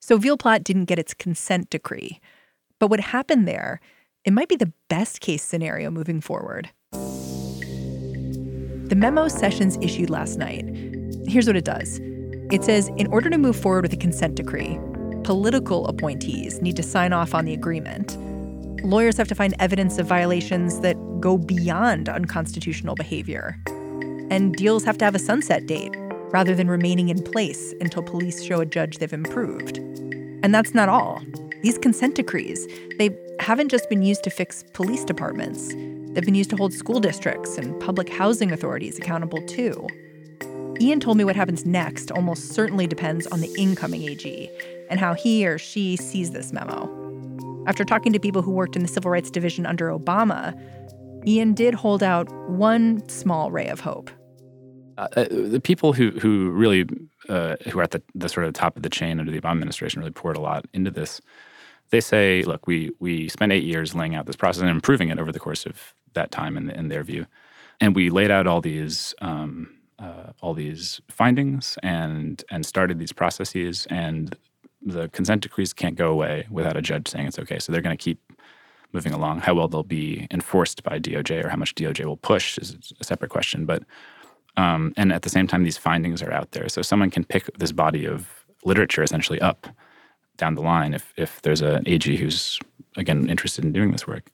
So 0.00 0.16
Ville 0.16 0.36
Platte 0.36 0.64
didn't 0.64 0.84
get 0.84 0.98
its 0.98 1.14
consent 1.14 1.70
decree. 1.70 2.20
But 2.78 2.88
what 2.90 3.00
happened 3.00 3.48
there, 3.48 3.80
it 4.24 4.32
might 4.32 4.48
be 4.48 4.56
the 4.56 4.72
best 4.88 5.20
case 5.20 5.42
scenario 5.42 5.90
moving 5.90 6.20
forward. 6.20 6.70
The 8.90 8.96
memo 8.96 9.28
Sessions 9.28 9.78
issued 9.80 10.10
last 10.10 10.38
night. 10.38 10.64
Here's 11.26 11.46
what 11.46 11.56
it 11.56 11.64
does. 11.64 12.00
It 12.50 12.62
says 12.62 12.90
in 12.96 13.06
order 13.08 13.30
to 13.30 13.38
move 13.38 13.56
forward 13.56 13.84
with 13.84 13.92
a 13.92 13.96
consent 13.96 14.34
decree, 14.34 14.78
political 15.24 15.86
appointees 15.86 16.60
need 16.60 16.76
to 16.76 16.82
sign 16.82 17.12
off 17.12 17.34
on 17.34 17.46
the 17.46 17.54
agreement. 17.54 18.16
Lawyers 18.84 19.16
have 19.16 19.28
to 19.28 19.34
find 19.34 19.54
evidence 19.58 19.98
of 19.98 20.06
violations 20.06 20.80
that 20.80 20.96
go 21.20 21.38
beyond 21.38 22.08
unconstitutional 22.08 22.94
behavior. 22.94 23.58
And 24.30 24.54
deals 24.54 24.84
have 24.84 24.98
to 24.98 25.04
have 25.04 25.14
a 25.14 25.18
sunset 25.18 25.66
date 25.66 25.94
rather 26.30 26.54
than 26.54 26.68
remaining 26.68 27.08
in 27.08 27.22
place 27.22 27.72
until 27.80 28.02
police 28.02 28.42
show 28.42 28.60
a 28.60 28.66
judge 28.66 28.98
they've 28.98 29.12
improved. 29.12 29.78
And 30.42 30.54
that's 30.54 30.74
not 30.74 30.90
all. 30.90 31.22
These 31.62 31.78
consent 31.78 32.16
decrees, 32.16 32.66
they 32.98 33.16
haven't 33.40 33.70
just 33.70 33.88
been 33.88 34.02
used 34.02 34.22
to 34.24 34.30
fix 34.30 34.64
police 34.74 35.04
departments. 35.04 35.68
They've 35.68 36.24
been 36.24 36.34
used 36.34 36.50
to 36.50 36.56
hold 36.56 36.74
school 36.74 37.00
districts 37.00 37.56
and 37.56 37.80
public 37.80 38.10
housing 38.10 38.52
authorities 38.52 38.98
accountable 38.98 39.40
too. 39.46 39.88
Ian 40.80 40.98
told 40.98 41.16
me 41.16 41.24
what 41.24 41.36
happens 41.36 41.64
next 41.64 42.10
almost 42.10 42.48
certainly 42.52 42.86
depends 42.86 43.26
on 43.28 43.40
the 43.40 43.54
incoming 43.56 44.02
AG 44.02 44.50
and 44.90 44.98
how 44.98 45.14
he 45.14 45.46
or 45.46 45.56
she 45.56 45.96
sees 45.96 46.32
this 46.32 46.52
memo. 46.52 46.90
After 47.66 47.84
talking 47.84 48.12
to 48.12 48.18
people 48.18 48.42
who 48.42 48.50
worked 48.50 48.76
in 48.76 48.82
the 48.82 48.88
Civil 48.88 49.10
Rights 49.10 49.30
Division 49.30 49.66
under 49.66 49.88
Obama, 49.88 50.58
Ian 51.26 51.54
did 51.54 51.74
hold 51.74 52.02
out 52.02 52.30
one 52.50 53.08
small 53.08 53.50
ray 53.50 53.68
of 53.68 53.80
hope. 53.80 54.10
Uh, 54.98 55.08
uh, 55.16 55.26
the 55.30 55.60
people 55.60 55.92
who 55.92 56.10
who 56.10 56.50
really 56.50 56.86
uh, 57.28 57.56
who 57.68 57.78
are 57.78 57.82
at 57.82 57.92
the, 57.92 58.02
the 58.14 58.28
sort 58.28 58.46
of 58.46 58.52
top 58.52 58.76
of 58.76 58.82
the 58.82 58.90
chain 58.90 59.18
under 59.18 59.32
the 59.32 59.40
Obama 59.40 59.52
administration 59.52 60.00
really 60.00 60.12
poured 60.12 60.36
a 60.36 60.40
lot 60.40 60.66
into 60.72 60.90
this. 60.90 61.20
They 61.90 62.00
say, 62.00 62.42
look, 62.42 62.66
we 62.66 62.92
we 63.00 63.28
spent 63.28 63.52
eight 63.52 63.64
years 63.64 63.94
laying 63.94 64.14
out 64.14 64.26
this 64.26 64.36
process 64.36 64.60
and 64.60 64.70
improving 64.70 65.08
it 65.08 65.18
over 65.18 65.32
the 65.32 65.40
course 65.40 65.66
of 65.66 65.94
that 66.12 66.30
time, 66.30 66.56
in, 66.56 66.70
in 66.70 66.88
their 66.88 67.02
view, 67.02 67.26
and 67.80 67.96
we 67.96 68.10
laid 68.10 68.30
out 68.30 68.46
all 68.46 68.60
these 68.60 69.14
um, 69.20 69.68
uh, 69.98 70.32
all 70.40 70.54
these 70.54 71.00
findings 71.08 71.78
and 71.82 72.44
and 72.50 72.66
started 72.66 72.98
these 72.98 73.12
processes, 73.12 73.86
and 73.90 74.36
the 74.82 75.08
consent 75.10 75.42
decrees 75.42 75.72
can't 75.72 75.96
go 75.96 76.10
away 76.10 76.46
without 76.50 76.76
a 76.76 76.82
judge 76.82 77.08
saying 77.08 77.26
it's 77.26 77.38
okay. 77.38 77.58
So 77.58 77.72
they're 77.72 77.82
going 77.82 77.96
to 77.96 78.02
keep 78.02 78.20
moving 78.92 79.12
along. 79.12 79.40
How 79.40 79.54
well 79.54 79.68
they'll 79.68 79.82
be 79.82 80.26
enforced 80.30 80.82
by 80.82 80.98
DOJ 80.98 81.44
or 81.44 81.48
how 81.48 81.56
much 81.56 81.74
DOJ 81.74 82.04
will 82.04 82.16
push 82.16 82.58
is 82.58 82.92
a 83.00 83.04
separate 83.04 83.30
question. 83.30 83.66
But 83.66 83.82
um, 84.56 84.92
and 84.96 85.12
at 85.12 85.22
the 85.22 85.30
same 85.30 85.46
time, 85.46 85.64
these 85.64 85.78
findings 85.78 86.22
are 86.22 86.32
out 86.32 86.52
there, 86.52 86.68
so 86.68 86.82
someone 86.82 87.10
can 87.10 87.24
pick 87.24 87.50
this 87.58 87.72
body 87.72 88.06
of 88.06 88.44
literature 88.64 89.02
essentially 89.02 89.40
up 89.40 89.66
down 90.36 90.54
the 90.54 90.62
line 90.62 90.94
if 90.94 91.12
if 91.16 91.42
there's 91.42 91.60
an 91.60 91.82
AG 91.86 92.16
who's 92.16 92.58
again 92.96 93.28
interested 93.28 93.64
in 93.64 93.72
doing 93.72 93.92
this 93.92 94.06
work 94.06 94.30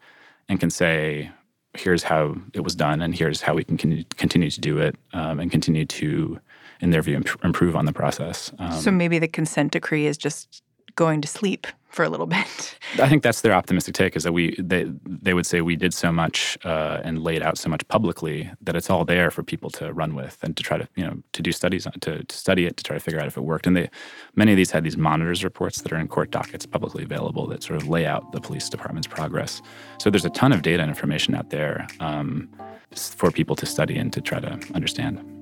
and 0.49 0.61
can 0.61 0.71
say 0.71 1.31
here's 1.75 2.03
how 2.03 2.37
it 2.53 2.61
was 2.61 2.75
done 2.75 3.01
and 3.01 3.15
here's 3.15 3.41
how 3.41 3.55
we 3.55 3.65
can 3.65 3.77
continue 3.77 4.51
to 4.51 4.61
do 4.61 4.79
it 4.79 4.97
um, 5.13 5.39
and 5.39 5.51
continue 5.51 5.85
to 5.87 6.41
in 6.81 6.91
their 6.91 7.03
view 7.03 7.23
improve 7.45 7.77
on 7.77 7.85
the 7.85 7.93
process. 7.93 8.53
Um, 8.59 8.73
so 8.73 8.91
maybe 8.91 9.19
the 9.19 9.29
consent 9.29 9.73
decree 9.73 10.07
is 10.07 10.17
just 10.17 10.63
going 10.97 11.21
to 11.21 11.29
sleep 11.29 11.67
for 11.91 12.05
a 12.05 12.09
little 12.09 12.27
bit. 12.27 12.79
I 13.01 13.09
think 13.09 13.23
that's 13.23 13.41
their 13.41 13.53
optimistic 13.53 13.95
take 13.95 14.17
is 14.17 14.23
that 14.23 14.33
we 14.33 14.55
they 14.59 14.87
they 15.05 15.35
would 15.35 15.47
say 15.47 15.61
we 15.61 15.77
did 15.77 15.93
so 15.93 16.13
much 16.13 16.57
uh, 16.65 17.01
and 17.05 17.23
laid 17.23 17.43
out 17.43 17.59
so 17.59 17.69
much 17.69 17.87
publicly 17.89 18.51
that 18.63 18.77
it's 18.77 18.89
all 18.89 19.05
there 19.05 19.31
for 19.31 19.43
people 19.43 19.71
to 19.71 19.93
run 19.93 20.15
with 20.15 20.39
and 20.43 20.57
to 20.57 20.63
try 20.63 20.79
to 20.79 20.89
you 20.95 21.05
know 21.05 21.17
to 21.33 21.43
do 21.43 21.53
studies 21.53 21.87
on 21.87 21.93
to, 22.01 22.25
to 22.25 22.37
study 22.37 22.67
it 22.67 22.77
to 22.77 22.85
try 22.85 22.95
to 22.95 23.01
figure 23.01 23.21
out 23.21 23.27
if 23.27 23.37
it 23.37 23.43
worked. 23.43 23.67
And 23.67 23.77
they 23.77 23.91
many 24.37 24.53
of 24.53 24.57
these 24.57 24.71
had 24.71 24.85
these 24.85 24.97
monitors 24.97 25.43
reports 25.45 25.83
that 25.83 25.93
are 25.93 25.99
in 25.99 26.09
court 26.09 26.31
dockets 26.31 26.65
publicly 26.65 27.03
available 27.03 27.47
that 27.49 27.63
sort 27.63 27.81
of 27.81 27.89
lay 27.89 28.07
out 28.07 28.33
the 28.33 28.41
police 28.41 28.69
department's 28.69 29.09
progress. 29.09 29.61
So 29.99 30.11
there's 30.11 30.25
a 30.25 30.31
ton 30.31 30.53
of 30.53 30.63
data 30.63 30.83
and 30.83 30.91
information 30.91 31.35
out 31.35 31.51
there 31.51 31.87
um, 31.99 32.49
for 32.95 33.31
people 33.31 33.57
to 33.57 33.67
study 33.67 33.97
and 33.97 34.13
to 34.13 34.21
try 34.21 34.41
to 34.41 34.59
understand. 34.75 35.40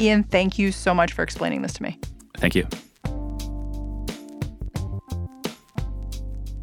Ian, 0.00 0.22
thank 0.24 0.58
you 0.58 0.72
so 0.72 0.94
much 0.94 1.12
for 1.12 1.22
explaining 1.22 1.62
this 1.62 1.72
to 1.74 1.82
me. 1.82 1.98
Thank 2.36 2.54
you. 2.54 2.66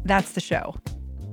That's 0.04 0.32
the 0.32 0.40
show. 0.40 0.76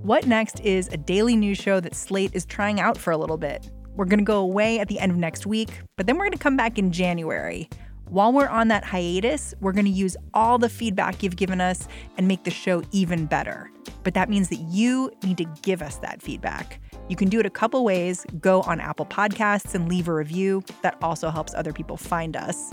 What 0.01 0.25
Next 0.25 0.59
is 0.59 0.89
a 0.89 0.97
daily 0.97 1.35
news 1.35 1.57
show 1.57 1.79
that 1.79 1.95
Slate 1.95 2.31
is 2.33 2.45
trying 2.45 2.79
out 2.79 2.97
for 2.97 3.11
a 3.11 3.17
little 3.17 3.37
bit. 3.37 3.69
We're 3.95 4.05
going 4.05 4.19
to 4.19 4.25
go 4.25 4.39
away 4.39 4.79
at 4.79 4.87
the 4.87 4.99
end 4.99 5.11
of 5.11 5.17
next 5.17 5.45
week, 5.45 5.69
but 5.95 6.07
then 6.07 6.17
we're 6.17 6.25
going 6.25 6.33
to 6.33 6.39
come 6.39 6.57
back 6.57 6.77
in 6.77 6.91
January. 6.91 7.69
While 8.13 8.31
we're 8.31 8.47
on 8.47 8.67
that 8.67 8.83
hiatus, 8.83 9.55
we're 9.59 9.71
going 9.71 9.85
to 9.85 9.91
use 9.91 10.15
all 10.35 10.59
the 10.59 10.69
feedback 10.69 11.23
you've 11.23 11.35
given 11.35 11.59
us 11.59 11.87
and 12.15 12.27
make 12.27 12.43
the 12.43 12.51
show 12.51 12.83
even 12.91 13.25
better. 13.25 13.71
But 14.03 14.13
that 14.13 14.29
means 14.29 14.49
that 14.49 14.59
you 14.59 15.11
need 15.23 15.37
to 15.37 15.45
give 15.63 15.81
us 15.81 15.95
that 15.97 16.21
feedback. 16.21 16.79
You 17.09 17.15
can 17.15 17.27
do 17.27 17.39
it 17.39 17.47
a 17.47 17.49
couple 17.49 17.83
ways. 17.83 18.23
Go 18.39 18.61
on 18.61 18.79
Apple 18.79 19.07
Podcasts 19.07 19.73
and 19.73 19.89
leave 19.89 20.07
a 20.07 20.13
review. 20.13 20.61
That 20.83 20.95
also 21.01 21.31
helps 21.31 21.55
other 21.55 21.73
people 21.73 21.97
find 21.97 22.37
us. 22.37 22.71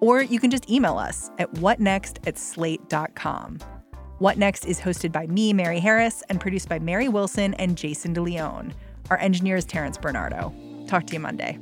Or 0.00 0.20
you 0.20 0.38
can 0.38 0.50
just 0.50 0.68
email 0.68 0.98
us 0.98 1.30
at 1.38 1.50
whatnext 1.54 2.28
at 2.28 2.36
slate.com. 2.36 3.60
What 4.18 4.36
Next 4.36 4.66
is 4.66 4.78
hosted 4.78 5.10
by 5.10 5.26
me, 5.26 5.54
Mary 5.54 5.80
Harris, 5.80 6.22
and 6.28 6.38
produced 6.38 6.68
by 6.68 6.78
Mary 6.80 7.08
Wilson 7.08 7.54
and 7.54 7.78
Jason 7.78 8.14
DeLeon. 8.14 8.74
Our 9.08 9.16
engineer 9.16 9.56
is 9.56 9.64
Terrence 9.64 9.96
Bernardo. 9.96 10.52
Talk 10.86 11.06
to 11.06 11.14
you 11.14 11.20
Monday. 11.20 11.58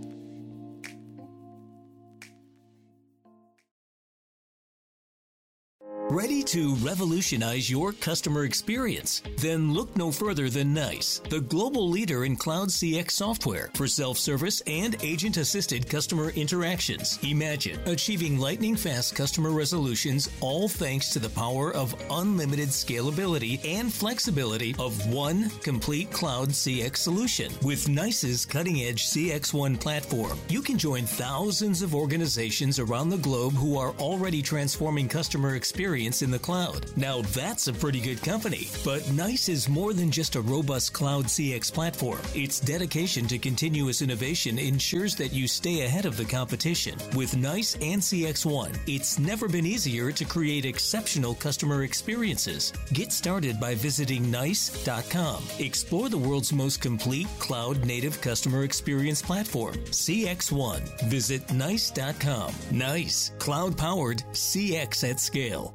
Ready 6.10 6.42
to 6.42 6.74
revolutionize 6.74 7.70
your 7.70 7.92
customer 7.92 8.42
experience? 8.42 9.22
Then 9.38 9.72
look 9.72 9.96
no 9.96 10.10
further 10.10 10.50
than 10.50 10.74
NICE, 10.74 11.20
the 11.30 11.40
global 11.42 11.88
leader 11.88 12.24
in 12.24 12.34
cloud 12.34 12.70
CX 12.70 13.12
software 13.12 13.70
for 13.74 13.86
self 13.86 14.18
service 14.18 14.60
and 14.66 14.96
agent 15.04 15.36
assisted 15.36 15.88
customer 15.88 16.30
interactions. 16.30 17.20
Imagine 17.22 17.78
achieving 17.86 18.40
lightning 18.40 18.74
fast 18.74 19.14
customer 19.14 19.50
resolutions, 19.50 20.28
all 20.40 20.68
thanks 20.68 21.10
to 21.10 21.20
the 21.20 21.28
power 21.28 21.72
of 21.76 21.94
unlimited 22.10 22.70
scalability 22.70 23.64
and 23.64 23.92
flexibility 23.92 24.74
of 24.80 25.14
one 25.14 25.48
complete 25.62 26.10
cloud 26.10 26.48
CX 26.48 26.96
solution. 26.96 27.52
With 27.62 27.88
NICE's 27.88 28.44
cutting 28.44 28.80
edge 28.80 29.06
CXone 29.06 29.78
platform, 29.78 30.40
you 30.48 30.60
can 30.60 30.76
join 30.76 31.04
thousands 31.06 31.82
of 31.82 31.94
organizations 31.94 32.80
around 32.80 33.10
the 33.10 33.18
globe 33.18 33.52
who 33.52 33.78
are 33.78 33.92
already 34.00 34.42
transforming 34.42 35.06
customer 35.06 35.54
experience 35.54 36.00
experience 36.10 36.22
in 36.22 36.30
the 36.30 36.38
cloud. 36.38 36.86
Now 36.96 37.22
that's 37.34 37.68
a 37.68 37.72
pretty 37.72 38.00
good 38.00 38.22
company. 38.22 38.68
But 38.84 39.08
NICE 39.12 39.48
is 39.48 39.68
more 39.68 39.92
than 39.92 40.10
just 40.10 40.36
a 40.36 40.40
robust 40.40 40.92
cloud 40.92 41.26
CX 41.26 41.72
platform. 41.72 42.20
Its 42.34 42.60
dedication 42.60 43.26
to 43.28 43.38
continuous 43.38 44.02
innovation 44.02 44.58
ensures 44.58 45.14
that 45.16 45.32
you 45.32 45.46
stay 45.46 45.82
ahead 45.82 46.06
of 46.06 46.16
the 46.16 46.24
competition. 46.24 46.98
With 47.14 47.36
NICE 47.36 47.76
and 47.80 48.02
CXone, 48.02 48.76
it's 48.86 49.18
never 49.18 49.48
been 49.48 49.66
easier 49.66 50.12
to 50.12 50.24
create 50.24 50.64
exceptional 50.64 51.34
customer 51.34 51.84
experiences. 51.84 52.72
Get 52.92 53.12
started 53.12 53.60
by 53.60 53.74
visiting 53.74 54.30
NICE.com. 54.30 55.42
Explore 55.58 56.08
the 56.08 56.18
world's 56.18 56.52
most 56.52 56.80
complete 56.80 57.28
cloud 57.38 57.84
native 57.84 58.20
customer 58.20 58.64
experience 58.64 59.22
platform, 59.22 59.74
CXone. 59.90 60.82
Visit 61.08 61.42
NICE.com. 61.52 62.52
NICE, 62.72 63.32
cloud 63.38 63.76
powered 63.76 64.22
CX 64.32 65.10
at 65.10 65.20
scale. 65.20 65.74